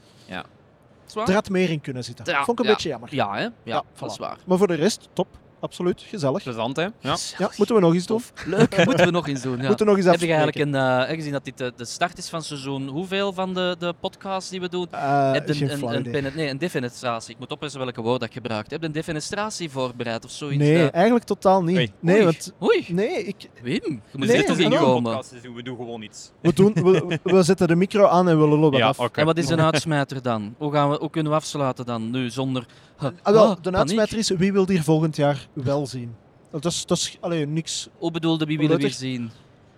[1.05, 1.27] Zwaar?
[1.27, 2.25] Er had meer in kunnen zitten.
[2.25, 2.73] Ja, Vond ik een ja.
[2.75, 3.15] beetje jammer.
[3.15, 3.41] Ja, hè?
[3.41, 4.19] Ja, Ja, dat is voilà.
[4.19, 4.37] waar.
[4.45, 5.27] Maar voor de rest, top.
[5.59, 6.43] Absoluut, gezellig.
[6.43, 6.81] plezant hè?
[6.83, 7.15] Ja.
[7.37, 8.21] Ja, moeten we nog eens doen.
[8.45, 9.57] Leuk, moeten we nog eens doen.
[9.61, 9.67] Ja.
[9.67, 12.17] Moeten we nog eens Heb je eigenlijk een, eh, gezien dat dit de, de start
[12.17, 14.87] is van seizoen hoeveel van de, de podcasts die we doen?
[14.91, 17.33] Eh, heb je een, een, nee, een defenestratie?
[17.33, 18.69] Ik moet oppassen welke woord dat ik gebruik.
[18.69, 20.57] Heb je een defenestratie voorbereid of zoiets?
[20.57, 21.77] Nee, dat- eigenlijk totaal niet.
[21.77, 21.91] Oei.
[21.99, 22.23] Nee, Oei.
[22.23, 22.53] want...
[22.63, 25.21] Oei, Nee, ik, Wim, je moet Nee, toch inkomen.
[25.53, 26.31] we doen gewoon iets.
[26.41, 29.09] we, doen, we, we zetten de micro aan en we lullen wat Ja, af.
[29.11, 30.55] En wat is een uitsmijter dan?
[30.57, 32.65] Hoe, gaan we, hoe kunnen we afsluiten dan nu zonder...
[32.99, 33.77] Huh, Ah, wel, de paniek?
[33.79, 36.15] uitsmijter is, wie wil hier volgend jaar wel zien?
[36.51, 37.87] Dat is, dat is alleen niks.
[37.97, 39.31] Hoe bedoelde wie willen we zien?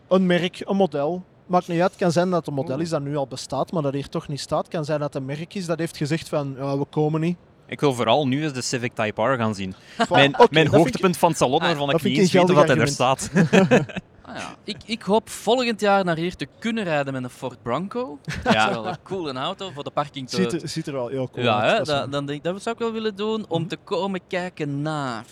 [0.08, 1.24] Een merk, een model.
[1.46, 1.90] Maakt niet uit.
[1.92, 4.10] Het kan zijn dat het een model is dat nu al bestaat, maar dat hier
[4.10, 4.64] toch niet staat.
[4.64, 7.22] Het kan zijn dat het een merk is dat heeft gezegd van, ja, we komen
[7.22, 7.38] niet.
[7.68, 9.74] Ik wil vooral nu eens de Civic Type R gaan zien.
[10.10, 12.78] Mijn, mijn hoogtepunt van het salon Ah, waarvan ik niet eens een weet dat hij
[12.78, 13.30] er staat.
[14.22, 14.56] Ah, ja.
[14.64, 18.20] ik, ik hoop volgend jaar naar hier te kunnen rijden met een Ford Bronco.
[18.44, 18.70] Dat is Ja.
[18.70, 20.36] wel een coole auto voor de parking te...
[20.36, 21.86] Ziet er, ziet er wel heel cool ja, uit.
[21.86, 23.70] dan denk, ik- dat zou ik wel willen doen om Mhm.
[23.70, 25.24] te komen kijken naar...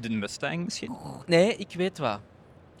[0.00, 0.96] De Mustang misschien?
[1.26, 2.20] Nee, ik weet wat.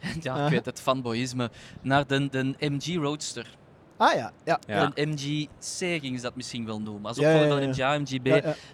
[0.00, 0.48] Ja, ik Aha.
[0.48, 1.50] weet het, fanboyisme.
[1.82, 3.56] Naar de, de MG Roadster.
[3.96, 4.58] Ah ja, ja.
[4.66, 4.90] Ja.
[4.94, 7.04] Een MG-C ging ze dat misschien wel noemen.
[7.04, 7.74] Als ja, opvolger ja.
[7.74, 8.26] van MG, MG-B.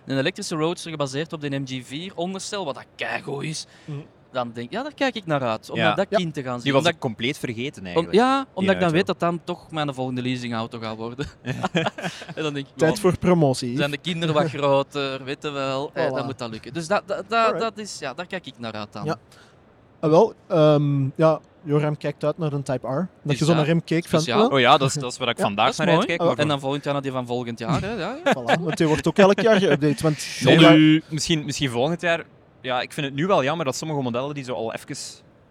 [0.07, 3.67] Een elektrische roadster gebaseerd op de MG4 onderstel, wat dat keigoed is.
[3.85, 3.99] Mhm.
[4.35, 5.71] Dan denk ik, ja, daar kijk ik naar uit.
[5.71, 5.85] Om Ja.
[5.87, 6.17] naar dat Ja.
[6.17, 6.63] kind te gaan zien.
[6.63, 8.15] Die was Omdat ik compleet vergeten Om- eigenlijk.
[8.15, 8.97] ja, omdat ik dan auto.
[8.97, 11.27] weet dat dan toch mijn volgende leasingauto gaat worden.
[12.35, 13.77] en dan denk ik, Tijd voor promotie.
[13.77, 15.91] zijn de kinderen wat groter, weten wel.
[15.95, 16.11] Eh, Voilà.
[16.15, 16.73] dan moet dat lukken.
[16.73, 19.05] Dus dat, dat, dat, dat is, ja, daar kijk ik naar uit dan.
[19.05, 19.17] Ja.
[20.01, 23.09] Ah, wel, ehm, ja, Joram kijkt uit naar een Type R.
[23.23, 24.21] Dat je zo ja, naar hem keek van...
[24.43, 25.99] oh, Oh ja, dat is, dat is waar ik Ja, vandaag dat naar mooi.
[25.99, 26.31] uitkijk.
[26.31, 27.81] Oh, En dan volgend jaar naar die van volgend jaar.
[27.83, 27.93] Hè?
[27.93, 30.03] Ja, voilà, want die wordt ook elk jaar geüpdate.
[30.03, 32.25] Want Nee, misschien, misschien volgend jaar.
[32.65, 34.97] Ja, ik vind het nu wel jammer dat sommige modellen die zo al even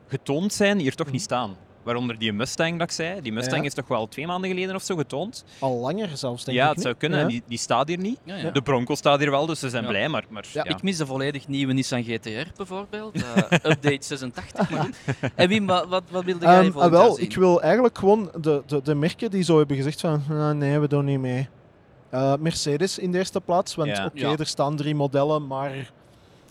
[0.08, 1.56] getoond zijn, hier toch niet staan.
[1.84, 3.22] Waaronder die Mustang dat ik zei.
[3.22, 3.68] Die Mustang Ja.
[3.68, 5.44] is toch wel twee maanden geleden of zo getoond.
[5.60, 6.68] al langer zelfs, denk ja, ik.
[6.70, 6.86] het niet?
[6.86, 7.18] zou kunnen.
[7.20, 7.24] Ja.
[7.26, 8.20] En die, die staat hier niet.
[8.24, 8.52] Ja, ja.
[8.52, 9.90] De Bronco staat hier wel, dus ze zijn Ja.
[9.90, 10.08] blij.
[10.10, 13.16] Maar, maar Ja, ja, Ik mis de volledig nieuwe Nissan GTR bijvoorbeeld.
[13.24, 13.38] Eh,
[13.72, 14.70] update 86.
[14.70, 14.90] Maar.
[15.36, 17.26] En Wim, wat, wat, wat wilde jij Ehm, volgend ah, wel, zien?
[17.26, 20.80] ik wil eigenlijk gewoon de, de, de merken die zo hebben gezegd van "Ah, nee,
[20.80, 21.50] we doen niet mee.
[22.10, 24.06] Eh, Mercedes in de eerste plaats, want Ja.
[24.06, 24.36] oké, Ja.
[24.38, 25.92] er staan drie modellen, maar...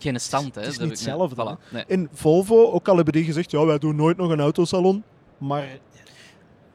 [0.03, 0.61] Geen stand, hè?
[0.61, 1.71] Het is niet hetzelfde, Voilà.
[1.71, 1.83] Nee.
[1.87, 5.03] In Volvo, ook al hebben die gezegd, ja, wij doen nooit nog een autosalon.
[5.37, 5.67] Maar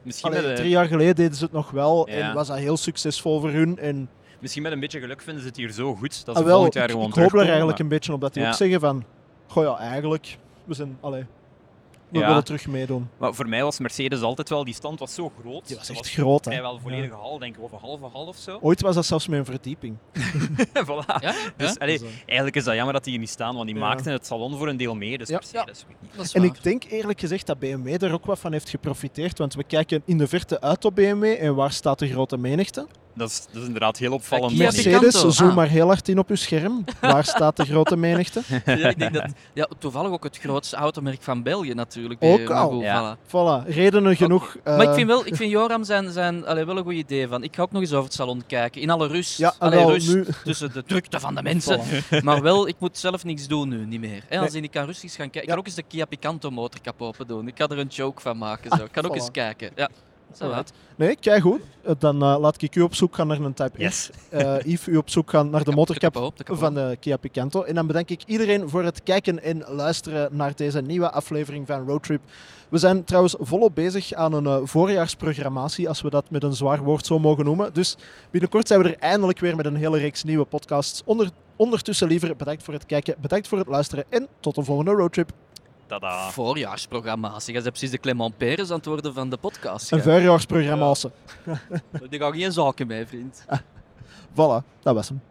[0.03, 2.77] misschien, allee, met, drie jaar geleden deden ze het nog wel en was dat heel
[2.77, 3.79] succesvol voor hun.
[3.79, 4.09] En
[4.39, 6.53] misschien met een beetje geluk vinden ze het hier zo goed dat ah, ze wel,
[6.53, 8.49] volgend jaar gewoon ik hoop er eigenlijk maar- een beetje op dat die Ja.
[8.49, 9.03] ook zeggen van,
[9.47, 11.25] goh ja, eigenlijk, we zijn, allee,
[12.11, 12.27] we Ja.
[12.27, 13.09] willen terug meedoen.
[13.17, 15.67] Maar voor mij was Mercedes altijd wel, die stand was zo groot.
[15.67, 16.51] Die was echt groot, hè.
[16.51, 18.57] vrijwel volledige hal, denk ik, of een halve hal of zo.
[18.61, 19.97] Ooit was dat zelfs met een verdieping.
[20.87, 21.21] voilà.
[21.21, 21.33] Ja?
[21.57, 21.75] Dus Ja?
[21.79, 23.81] allee, eh, eigenlijk is dat jammer dat die hier niet staan, want die Ja.
[23.81, 25.17] maakten het salon voor een deel mee.
[25.17, 25.35] Dus Ja.
[25.35, 25.85] Mercedes,
[26.17, 26.33] niet.
[26.33, 29.37] En ik denk eerlijk gezegd dat BMW er ook wat van heeft geprofiteerd.
[29.37, 32.87] Want we kijken in de verte uit op BMW en waar staat de grote menigte?
[33.13, 34.51] Dat is, dat is inderdaad heel opvallend.
[34.53, 35.29] Kia Mercedes, Picanto.
[35.29, 35.55] zoom Ah.
[35.55, 36.83] maar heel hard in op uw scherm.
[37.01, 38.41] Waar staat de grote menigte?
[38.65, 42.23] Ja, ik denk dat, ja, toevallig ook het grootste automerk van België natuurlijk.
[42.23, 42.81] Ook al.
[42.81, 43.15] Ja.
[43.17, 43.27] voilà.
[43.27, 44.55] Voilà, redenen genoeg.
[44.63, 47.27] maar ik eh, vind, wel, ik vind Joram zijn, zijn allee, wel een goed idee
[47.27, 47.43] van.
[47.43, 48.81] Ik ga ook nog eens over het salon kijken.
[48.81, 49.37] In alle rust.
[49.37, 51.79] Ja, Allee, rust nu- tussen de drukte van de mensen.
[51.79, 52.23] Voilà.
[52.23, 54.23] Maar wel, ik moet zelf niks doen nu, niet meer.
[54.27, 54.61] Hè, als Nee.
[54.61, 55.41] ik kan rustig gaan kijken.
[55.41, 55.49] Ik Ja.
[55.49, 57.47] kan ook eens de Kia Picanto motorkap open doen.
[57.47, 58.77] Ik kan er een joke van maken.
[58.77, 58.83] Zo.
[58.83, 59.15] Ik kan ook voilà.
[59.15, 59.69] eens kijken.
[59.75, 59.89] Ja.
[60.35, 60.71] Zo Alright.
[60.95, 61.61] Nee, kijk goed.
[61.81, 64.01] Eh, Dan eh, laat ik u op zoek gaan naar een Type Yes.
[64.03, 64.09] S.
[64.29, 67.63] Eh, Yves, u op zoek gaan naar de motorcap van de Kia Picanto.
[67.63, 71.87] En dan bedank ik iedereen voor het kijken en luisteren naar deze nieuwe aflevering van
[71.87, 72.21] Roadtrip.
[72.69, 77.05] We zijn trouwens volop bezig aan een voorjaarsprogrammatie, als we dat met een zwaar woord
[77.05, 77.73] zo mogen noemen.
[77.73, 77.97] Dus
[78.31, 81.01] binnenkort zijn we er eindelijk weer met een hele reeks nieuwe podcasts.
[81.05, 84.91] Onder, ondertussen liever bedankt voor het kijken, bedankt voor het luisteren en tot de volgende
[84.91, 85.31] Roadtrip.
[85.89, 86.29] Tada.
[86.29, 87.53] Voorjaarsprogrammatie.
[87.53, 89.91] Je bent precies de Clement Peres aan het worden van de podcast.
[89.91, 90.03] Een ja.
[90.03, 91.09] voorjaarsprogrammatie.
[92.09, 93.45] Daar ga geen zaken mee, vriend.
[94.33, 95.21] Voilà, dat was hem.